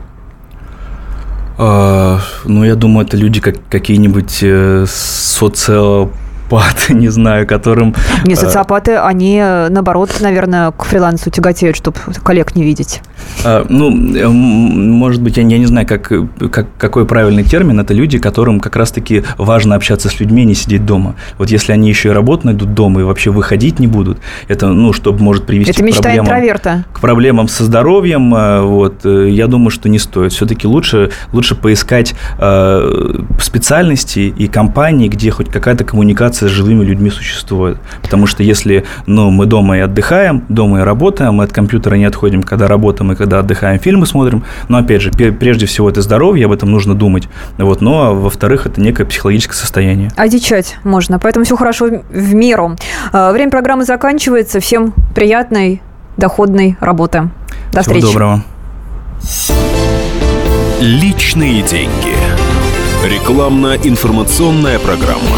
А, 1.58 2.20
ну, 2.44 2.66
я 2.66 2.76
думаю, 2.76 3.08
это 3.08 3.18
люди 3.18 3.40
как 3.40 3.56
какие-нибудь 3.70 4.40
э, 4.42 4.86
социо 4.88 6.10
социопаты, 6.46 6.94
не 6.94 7.10
знаю, 7.10 7.48
которым... 7.48 7.94
Не, 8.26 8.34
э, 8.34 8.36
социопаты, 8.36 8.98
они, 8.98 9.40
э, 9.42 9.70
наоборот, 9.70 10.12
наверное, 10.22 10.72
к 10.72 10.86
фрилансу 10.86 11.30
тяготеют, 11.30 11.76
чтобы 11.76 11.98
коллег 12.24 12.56
не 12.56 12.64
видеть. 12.64 13.02
А, 13.44 13.66
ну, 13.70 13.90
э, 14.16 14.28
может 14.28 15.22
быть, 15.22 15.38
я, 15.38 15.44
я 15.44 15.58
не 15.58 15.66
знаю, 15.66 15.88
как, 15.88 16.12
как, 16.52 16.68
какой 16.78 17.06
правильный 17.06 17.44
термин. 17.44 17.80
Это 17.80 17.94
люди, 17.94 18.18
которым 18.18 18.60
как 18.60 18.76
раз-таки 18.76 19.24
важно 19.38 19.76
общаться 19.76 20.10
с 20.10 20.20
людьми, 20.20 20.46
не 20.46 20.56
сидеть 20.56 20.86
дома. 20.86 21.16
Вот 21.38 21.50
если 21.50 21.72
они 21.72 21.90
еще 21.90 22.10
и 22.10 22.12
работу 22.12 22.48
найдут 22.48 22.74
дома 22.74 23.02
и 23.02 23.04
вообще 23.04 23.32
выходить 23.32 23.80
не 23.80 23.88
будут, 23.88 24.20
это, 24.48 24.68
ну, 24.68 24.94
что 24.94 25.14
может 25.14 25.46
привести 25.46 25.72
это 25.72 25.92
к 25.92 26.02
проблемам... 26.02 26.26
интроверта. 26.26 26.86
К 26.94 27.00
проблемам 27.00 27.48
со 27.48 27.64
здоровьем, 27.64 28.32
вот, 28.66 29.06
я 29.06 29.48
думаю, 29.48 29.70
что 29.70 29.90
не 29.90 30.00
стоит. 30.00 30.34
Все-таки 30.34 30.68
лучше, 30.68 31.12
лучше 31.32 31.56
поискать 31.56 32.14
э, 32.38 33.20
специальности 33.40 34.34
и 34.38 34.48
компании, 34.48 35.08
где 35.08 35.32
хоть 35.32 35.50
какая-то 35.50 35.84
коммуникация 35.84 36.35
коммуникация 36.36 36.50
с 36.50 36.52
живыми 36.52 36.84
людьми 36.84 37.10
существует. 37.10 37.78
Потому 38.02 38.28
что 38.28 38.44
если 38.44 38.84
ну, 39.06 39.30
мы 39.30 39.46
дома 39.46 39.78
и 39.78 39.82
отдыхаем, 39.82 40.44
дома 40.50 40.80
и 40.80 40.84
работаем, 40.84 41.36
мы 41.36 41.44
от 41.44 41.54
компьютера 41.54 41.96
не 41.96 42.06
отходим, 42.06 42.44
когда 42.44 42.68
работаем 42.68 43.12
и 43.12 43.16
когда 43.16 43.40
отдыхаем, 43.40 43.80
фильмы 43.80 44.06
смотрим. 44.06 44.44
Но 44.70 44.78
опять 44.78 45.02
же, 45.02 45.12
прежде 45.12 45.66
всего 45.66 45.90
это 45.90 46.02
здоровье, 46.02 46.46
об 46.46 46.52
этом 46.52 46.72
нужно 46.72 46.96
думать. 46.96 47.28
Вот, 47.58 47.82
ну 47.82 48.02
а 48.02 48.12
во-вторых, 48.12 48.66
это 48.66 48.82
некое 48.82 49.06
психологическое 49.06 49.56
состояние. 49.56 50.12
Одичать 50.18 50.78
можно, 50.84 51.20
поэтому 51.20 51.46
все 51.46 51.56
хорошо 51.56 51.88
в 52.10 52.34
меру. 52.34 52.76
А, 53.12 53.32
время 53.32 53.52
программы 53.52 53.86
заканчивается. 53.86 54.60
Всем 54.60 54.94
приятной, 55.16 55.82
доходной 56.18 56.76
работы. 56.80 57.30
До 57.72 57.82
Всего 57.82 57.96
встречи. 57.96 58.06
доброго. 58.06 58.44
Личные 60.82 61.62
деньги. 61.62 62.16
Рекламно-информационная 63.06 64.80
программа. 64.80 65.38